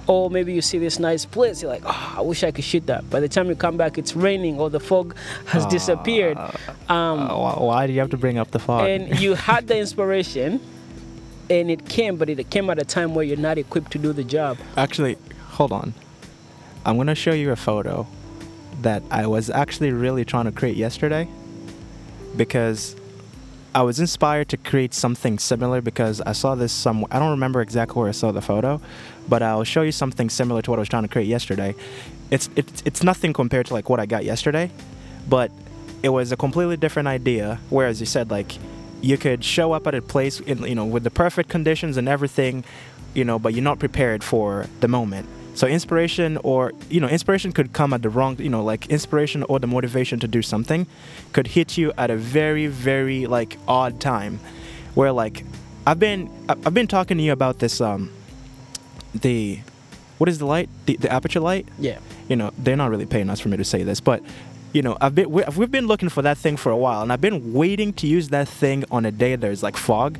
or 0.08 0.28
maybe 0.30 0.52
you 0.52 0.60
see 0.62 0.78
this 0.78 0.98
nice 0.98 1.24
place 1.24 1.62
you're 1.62 1.70
like 1.70 1.82
oh 1.86 2.14
i 2.18 2.20
wish 2.20 2.42
i 2.42 2.50
could 2.50 2.64
shoot 2.64 2.84
that 2.86 3.08
by 3.10 3.20
the 3.20 3.28
time 3.28 3.48
you 3.48 3.54
come 3.54 3.76
back 3.76 3.96
it's 3.98 4.16
raining 4.16 4.58
or 4.58 4.68
the 4.70 4.80
fog 4.80 5.14
has 5.46 5.64
disappeared 5.66 6.36
um, 6.88 7.20
Uh, 7.20 7.38
why, 7.38 7.54
why 7.68 7.86
do 7.86 7.92
you 7.92 8.00
have 8.00 8.10
to 8.10 8.16
bring 8.16 8.38
up 8.38 8.50
the 8.50 8.58
fog? 8.58 8.88
and 8.88 9.20
you 9.24 9.34
had 9.34 9.66
the 9.68 9.76
inspiration 9.78 10.60
and 11.50 11.70
it 11.70 11.88
came 11.88 12.16
but 12.16 12.28
it 12.28 12.50
came 12.50 12.68
at 12.70 12.78
a 12.80 12.84
time 12.84 13.14
where 13.14 13.24
you're 13.24 13.36
not 13.50 13.56
equipped 13.58 13.90
to 13.92 13.98
do 13.98 14.12
the 14.12 14.24
job 14.24 14.56
Actually, 14.76 15.16
hold 15.56 15.72
on. 15.72 15.94
I'm 16.84 16.96
gonna 16.96 17.14
show 17.14 17.32
you 17.32 17.50
a 17.52 17.56
photo 17.56 18.06
that 18.82 19.02
I 19.10 19.26
was 19.26 19.50
actually 19.50 19.92
really 19.92 20.24
trying 20.24 20.44
to 20.46 20.52
create 20.52 20.76
yesterday 20.76 21.28
because 22.36 22.94
I 23.74 23.82
was 23.82 24.00
inspired 24.00 24.48
to 24.50 24.56
create 24.56 24.94
something 24.94 25.38
similar 25.38 25.80
because 25.80 26.20
I 26.22 26.32
saw 26.32 26.54
this 26.54 26.72
somewhere. 26.72 27.08
I 27.10 27.18
don't 27.18 27.30
remember 27.30 27.60
exactly 27.60 28.00
where 28.00 28.08
I 28.08 28.12
saw 28.12 28.32
the 28.32 28.40
photo, 28.40 28.80
but 29.28 29.42
I'll 29.42 29.64
show 29.64 29.82
you 29.82 29.92
something 29.92 30.30
similar 30.30 30.62
to 30.62 30.70
what 30.70 30.78
I 30.78 30.80
was 30.80 30.88
trying 30.88 31.02
to 31.02 31.08
create 31.08 31.28
yesterday. 31.28 31.74
It's 32.30 32.48
it's 32.56 32.82
it's 32.86 33.02
nothing 33.02 33.32
compared 33.32 33.66
to 33.66 33.74
like 33.74 33.88
what 33.88 34.00
I 34.00 34.06
got 34.06 34.24
yesterday, 34.24 34.70
but 35.28 35.50
it 36.02 36.08
was 36.08 36.32
a 36.32 36.36
completely 36.36 36.76
different 36.76 37.08
idea. 37.08 37.60
Whereas 37.68 38.00
you 38.00 38.06
said 38.06 38.30
like 38.30 38.58
you 39.02 39.18
could 39.18 39.44
show 39.44 39.72
up 39.72 39.86
at 39.86 39.94
a 39.94 40.02
place 40.02 40.40
in 40.40 40.62
you 40.64 40.74
know 40.74 40.86
with 40.86 41.04
the 41.04 41.10
perfect 41.10 41.50
conditions 41.50 41.96
and 41.96 42.08
everything, 42.08 42.64
you 43.14 43.24
know, 43.24 43.38
but 43.38 43.52
you're 43.54 43.62
not 43.62 43.78
prepared 43.78 44.24
for 44.24 44.66
the 44.80 44.88
moment. 44.88 45.28
So 45.58 45.66
inspiration 45.66 46.38
or 46.44 46.72
you 46.88 47.00
know 47.00 47.08
inspiration 47.08 47.50
could 47.50 47.72
come 47.72 47.92
at 47.92 48.02
the 48.02 48.08
wrong 48.08 48.38
you 48.38 48.48
know 48.48 48.62
like 48.62 48.86
inspiration 48.90 49.42
or 49.48 49.58
the 49.58 49.66
motivation 49.66 50.20
to 50.20 50.28
do 50.28 50.40
something 50.40 50.86
could 51.32 51.48
hit 51.48 51.76
you 51.76 51.92
at 51.98 52.10
a 52.12 52.16
very 52.16 52.68
very 52.68 53.26
like 53.26 53.58
odd 53.66 54.00
time 54.00 54.38
where 54.94 55.10
like 55.10 55.44
I've 55.84 55.98
been 55.98 56.30
I've 56.48 56.74
been 56.74 56.86
talking 56.86 57.16
to 57.16 57.24
you 57.24 57.32
about 57.32 57.58
this 57.58 57.80
um 57.80 58.12
the 59.12 59.58
what 60.18 60.28
is 60.28 60.38
the 60.38 60.46
light? 60.46 60.68
The, 60.86 60.96
the 60.96 61.10
aperture 61.12 61.40
light? 61.40 61.66
Yeah. 61.76 61.98
You 62.28 62.36
know 62.36 62.52
they're 62.56 62.76
not 62.76 62.90
really 62.90 63.06
paying 63.06 63.28
us 63.28 63.40
for 63.40 63.48
me 63.48 63.56
to 63.56 63.64
say 63.64 63.82
this 63.82 63.98
but 64.00 64.22
you 64.72 64.82
know 64.82 64.96
i've 65.00 65.16
been 65.16 65.28
we- 65.28 65.44
we've 65.56 65.72
been 65.72 65.88
looking 65.88 66.08
for 66.10 66.22
that 66.22 66.38
thing 66.38 66.56
for 66.56 66.70
a 66.70 66.76
while 66.76 67.02
and 67.02 67.10
i've 67.12 67.22
been 67.22 67.52
waiting 67.52 67.92
to 67.94 68.06
use 68.06 68.28
that 68.28 68.46
thing 68.46 68.84
on 68.92 69.04
a 69.06 69.10
day 69.10 69.34
there's 69.34 69.62
like 69.62 69.76
fog. 69.76 70.18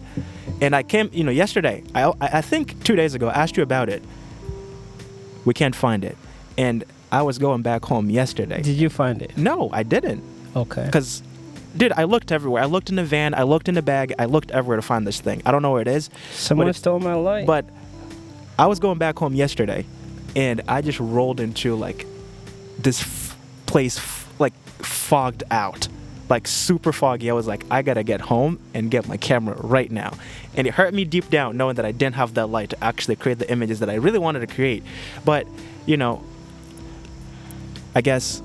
And 0.60 0.74
i 0.74 0.82
came 0.82 1.10
you 1.12 1.22
know 1.22 1.30
yesterday 1.30 1.84
i 1.94 2.02
i 2.20 2.28
I 2.40 2.42
think 2.50 2.82
two 2.82 2.96
days 2.96 3.14
ago 3.14 3.28
i 3.28 3.34
asked 3.42 3.56
you 3.58 3.62
about 3.62 3.88
it 3.88 4.02
we 5.44 5.54
can't 5.54 5.74
find 5.76 6.04
it. 6.04 6.16
And 6.56 6.84
i 7.10 7.22
was 7.22 7.38
going 7.38 7.62
back 7.62 7.84
home 7.86 8.10
yesterday. 8.10 8.60
Did 8.62 8.76
you 8.76 8.90
find 8.90 9.22
it? 9.22 9.36
no 9.36 9.70
i 9.72 9.82
didn't. 9.82 10.22
Okay. 10.56 10.84
because 10.84 11.22
dude 11.76 11.92
i 11.92 12.04
looked 12.04 12.32
everywhere. 12.32 12.62
I 12.62 12.66
looked 12.66 12.90
in 12.90 12.96
the 12.96 13.04
van. 13.04 13.34
I 13.34 13.42
looked 13.44 13.68
in 13.68 13.74
the 13.74 13.82
bag. 13.82 14.12
I 14.18 14.24
looked 14.26 14.50
everywhere 14.50 14.76
to 14.76 14.82
find 14.82 15.06
this 15.06 15.20
thing. 15.20 15.40
I 15.46 15.50
don't 15.52 15.62
know 15.62 15.72
where 15.72 15.82
it 15.82 15.88
is 15.88 16.10
Someone 16.32 16.68
it- 16.68 16.74
stole 16.76 17.00
my 17.00 17.14
light. 17.14 17.46
but 17.46 17.64
I 18.58 18.66
was 18.66 18.78
going 18.80 18.98
back 18.98 19.18
home 19.18 19.34
yesterday, 19.34 19.86
and 20.34 20.60
I 20.66 20.82
just 20.82 20.98
rolled 21.00 21.38
into 21.40 21.76
like 21.76 22.06
this 22.78 23.00
f- 23.02 23.36
place 23.66 23.96
f- 23.98 24.28
like 24.40 24.52
fogged 24.82 25.44
out, 25.50 25.86
like 26.28 26.46
super 26.46 26.92
foggy. 26.92 27.30
I 27.30 27.32
was 27.32 27.46
like, 27.46 27.64
I 27.70 27.82
gotta 27.82 28.02
get 28.02 28.20
home 28.20 28.58
and 28.74 28.90
get 28.90 29.08
my 29.08 29.16
camera 29.16 29.56
right 29.56 29.90
now, 29.90 30.12
and 30.54 30.66
it 30.66 30.74
hurt 30.74 30.94
me 30.94 31.04
deep 31.04 31.30
down 31.30 31.56
knowing 31.56 31.76
that 31.76 31.84
I 31.84 31.92
didn't 31.92 32.16
have 32.16 32.34
that 32.34 32.46
light 32.46 32.70
to 32.70 32.84
actually 32.84 33.16
create 33.16 33.38
the 33.38 33.50
images 33.50 33.80
that 33.80 33.90
I 33.90 33.94
really 33.94 34.18
wanted 34.18 34.40
to 34.40 34.46
create. 34.46 34.82
But 35.24 35.46
you 35.86 35.96
know, 35.96 36.22
I 37.94 38.00
guess 38.00 38.40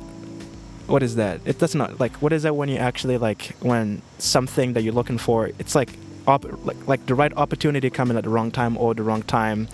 what 0.87 1.03
is 1.03 1.15
that? 1.15 1.41
It 1.45 1.59
does 1.59 1.75
not 1.75 1.99
like 1.99 2.21
what 2.21 2.33
is 2.33 2.43
that 2.43 2.55
when 2.55 2.69
you 2.69 2.77
actually 2.77 3.17
like 3.17 3.55
when 3.59 4.01
something 4.17 4.73
that 4.73 4.83
you're 4.83 4.93
looking 4.93 5.17
for? 5.17 5.51
It's 5.59 5.75
like 5.75 5.89
op- 6.27 6.65
like 6.65 6.87
like 6.87 7.05
the 7.05 7.15
right 7.15 7.33
opportunity 7.35 7.89
coming 7.89 8.17
at 8.17 8.23
the 8.23 8.29
wrong 8.29 8.51
time 8.51 8.77
or 8.77 8.93
the 8.93 9.03
wrong 9.03 9.23
time 9.23 9.67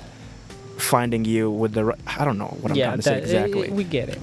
finding 0.79 1.25
you 1.25 1.51
with 1.51 1.73
the 1.73 1.85
right, 1.85 1.99
I 2.07 2.25
don't 2.25 2.37
know 2.37 2.55
what 2.61 2.71
I'm 2.71 2.77
yeah, 2.77 2.85
trying 2.87 2.97
to 2.97 3.03
say 3.03 3.13
that- 3.19 3.23
exactly. 3.23 3.69
we 3.69 3.83
get 3.83 4.09
it. 4.09 4.19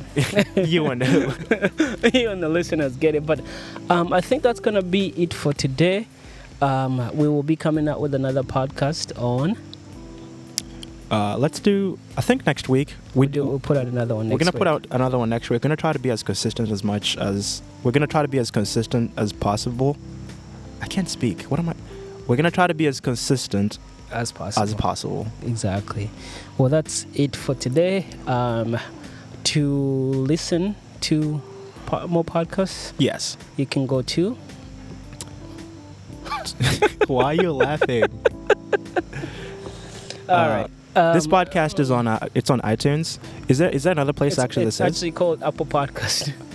you 0.69 0.87
and 0.87 1.03
who? 1.03 1.21
you 2.19 2.31
and 2.31 2.43
the 2.43 2.49
listeners 2.49 2.97
get 2.97 3.15
it. 3.15 3.25
But 3.27 3.41
um, 3.91 4.13
I 4.13 4.21
think 4.21 4.43
that's 4.43 4.61
gonna 4.61 4.83
be 4.83 5.09
it 5.17 5.33
for 5.35 5.53
today. 5.53 6.07
Um, 6.63 7.15
we 7.17 7.29
will 7.29 7.43
be 7.43 7.57
coming 7.57 7.87
out 7.89 8.01
with 8.01 8.15
another 8.15 8.43
podcast 8.43 9.13
on 9.21 9.57
Uh, 11.11 11.37
let's 11.39 11.61
do. 11.61 11.99
I 12.17 12.21
think 12.21 12.47
next 12.47 12.69
week 12.69 12.95
we 13.15 13.27
We'll, 13.27 13.33
do, 13.33 13.45
we'll 13.45 13.59
put 13.61 13.77
out 13.77 13.87
another 13.87 14.15
one 14.17 14.29
We're 14.29 14.39
gonna 14.39 14.53
put 14.53 14.67
out 14.67 14.87
another 14.91 15.19
one 15.19 15.29
next 15.29 15.49
week. 15.51 15.57
We're 15.59 15.69
gonna 15.69 15.77
try 15.77 15.93
to 15.93 15.99
be 16.01 16.11
as 16.11 16.23
consistent 16.25 16.71
as 16.71 16.83
much 16.83 17.17
as 17.19 17.63
we're 17.85 17.93
gonna 17.93 18.07
try 18.09 18.23
to 18.23 18.29
be 18.29 18.39
as 18.39 18.51
consistent 18.51 19.13
as 19.17 19.33
possible. 19.33 19.97
I 20.83 20.87
can't 20.89 21.09
speak. 21.09 21.43
What 21.43 21.61
am 21.61 21.69
I? 21.69 21.75
We're 22.27 22.37
gonna 22.37 22.51
try 22.51 22.67
to 22.67 22.75
be 22.75 22.87
as 22.89 22.99
consistent 23.01 23.79
as 24.13 24.33
possible. 24.33 24.63
as 24.63 24.75
possible. 24.75 25.27
Exactly. 25.45 26.11
Well, 26.59 26.69
that's 26.69 27.07
it 27.15 27.35
for 27.37 27.55
today. 27.55 28.07
Um, 28.27 28.79
to 29.45 29.69
listen 29.69 30.75
to 31.03 31.41
po- 31.87 32.07
more 32.09 32.25
podcasts, 32.25 32.93
Yes. 32.99 33.37
you 33.57 33.67
can 33.67 33.87
go 33.87 34.03
to 34.03 34.37
Why 37.07 37.25
are 37.25 37.35
you 37.35 37.53
laughing? 37.53 38.05
All 40.29 40.35
Uh, 40.35 40.49
right. 40.49 40.71
this 41.15 41.25
Um, 41.27 41.31
podcast 41.31 41.79
is 41.79 41.91
on. 41.91 42.07
Uh, 42.09 42.19
it's 42.35 42.51
on 42.51 42.61
iTunes. 42.63 43.19
Is 43.49 43.59
there 43.59 43.71
is 43.71 43.83
there 43.85 43.93
another 43.93 44.13
place 44.13 44.33
it's, 44.35 44.39
actually 44.43 44.67
it's 44.67 44.79
that 44.79 44.85
says? 44.87 44.97
actually 44.97 45.13
called 45.13 45.43
Apple 45.43 45.67
Podcast. 45.67 46.33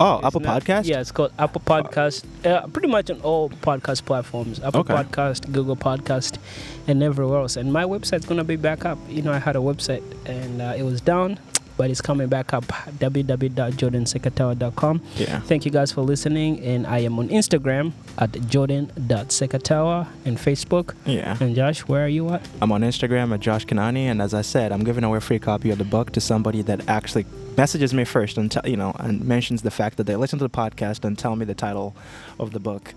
oh, 0.00 0.16
It's 0.18 0.26
Apple 0.26 0.40
not- 0.40 0.62
Podcast. 0.62 0.86
Yeah, 0.86 1.00
it's 1.00 1.12
called 1.12 1.32
Apple 1.38 1.62
Podcast. 1.64 2.24
Uh, 2.44 2.66
pretty 2.68 2.88
much 2.88 3.10
on 3.10 3.20
all 3.22 3.50
podcast 3.50 4.04
platforms. 4.04 4.60
Apple 4.60 4.80
Okay. 4.80 4.94
Podcast, 4.94 5.50
Google 5.52 5.76
Podcast, 5.76 6.38
and 6.86 7.02
everywhere 7.02 7.40
else. 7.40 7.56
And 7.56 7.72
my 7.72 7.84
website's 7.84 8.26
gonna 8.26 8.44
be 8.44 8.56
back 8.56 8.84
up. 8.84 8.98
You 9.08 9.22
know, 9.22 9.32
I 9.32 9.38
had 9.38 9.56
a 9.56 9.60
website 9.60 10.02
and 10.26 10.60
uh, 10.62 10.74
it 10.76 10.82
was 10.82 11.00
down, 11.00 11.38
but 11.76 11.90
it's 11.90 12.00
coming 12.00 12.28
back 12.28 12.52
up. 12.52 12.64
www.jordansekatawa.com. 12.66 15.02
Yeah. 15.16 15.40
Thank 15.40 15.64
you 15.64 15.70
guys 15.70 15.92
for 15.92 16.02
listening. 16.02 16.60
And 16.60 16.86
I 16.86 16.98
am 17.00 17.18
on 17.18 17.28
Instagram 17.28 17.92
at 18.18 18.32
jordan.sekatawa 18.48 20.06
and 20.24 20.38
Facebook. 20.38 20.94
Yeah. 21.04 21.36
And 21.40 21.54
Josh, 21.54 21.80
where 21.80 22.04
are 22.04 22.08
you 22.08 22.28
at? 22.30 22.46
I'm 22.60 22.72
on 22.72 22.82
Instagram 22.82 23.32
at 23.34 23.40
Josh 23.40 23.66
Kanani, 23.66 24.06
and 24.06 24.22
as 24.22 24.34
I 24.34 24.42
said, 24.42 24.72
I'm 24.72 24.84
giving 24.84 25.04
away 25.04 25.18
a 25.18 25.20
free 25.20 25.38
copy 25.38 25.70
of 25.70 25.78
the 25.78 25.84
book 25.84 26.12
to 26.12 26.20
somebody 26.20 26.62
that 26.62 26.88
actually 26.88 27.26
messages 27.56 27.94
me 27.94 28.04
first 28.04 28.36
and 28.36 28.50
tell 28.50 28.68
you 28.68 28.76
know 28.76 28.94
and 28.98 29.24
mentions 29.24 29.62
the 29.62 29.70
fact 29.70 29.96
that 29.96 30.04
they 30.04 30.16
listen 30.16 30.38
to 30.38 30.44
the 30.44 30.50
podcast 30.50 31.04
and 31.04 31.18
tell 31.18 31.36
me 31.36 31.44
the 31.44 31.54
title 31.54 31.94
of 32.38 32.52
the 32.52 32.60
book. 32.60 32.94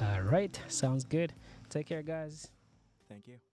All 0.00 0.22
right. 0.22 0.58
Sounds 0.68 1.04
good. 1.04 1.32
Take 1.68 1.86
care, 1.86 2.02
guys. 2.02 2.48
Thank 3.08 3.28
you. 3.28 3.51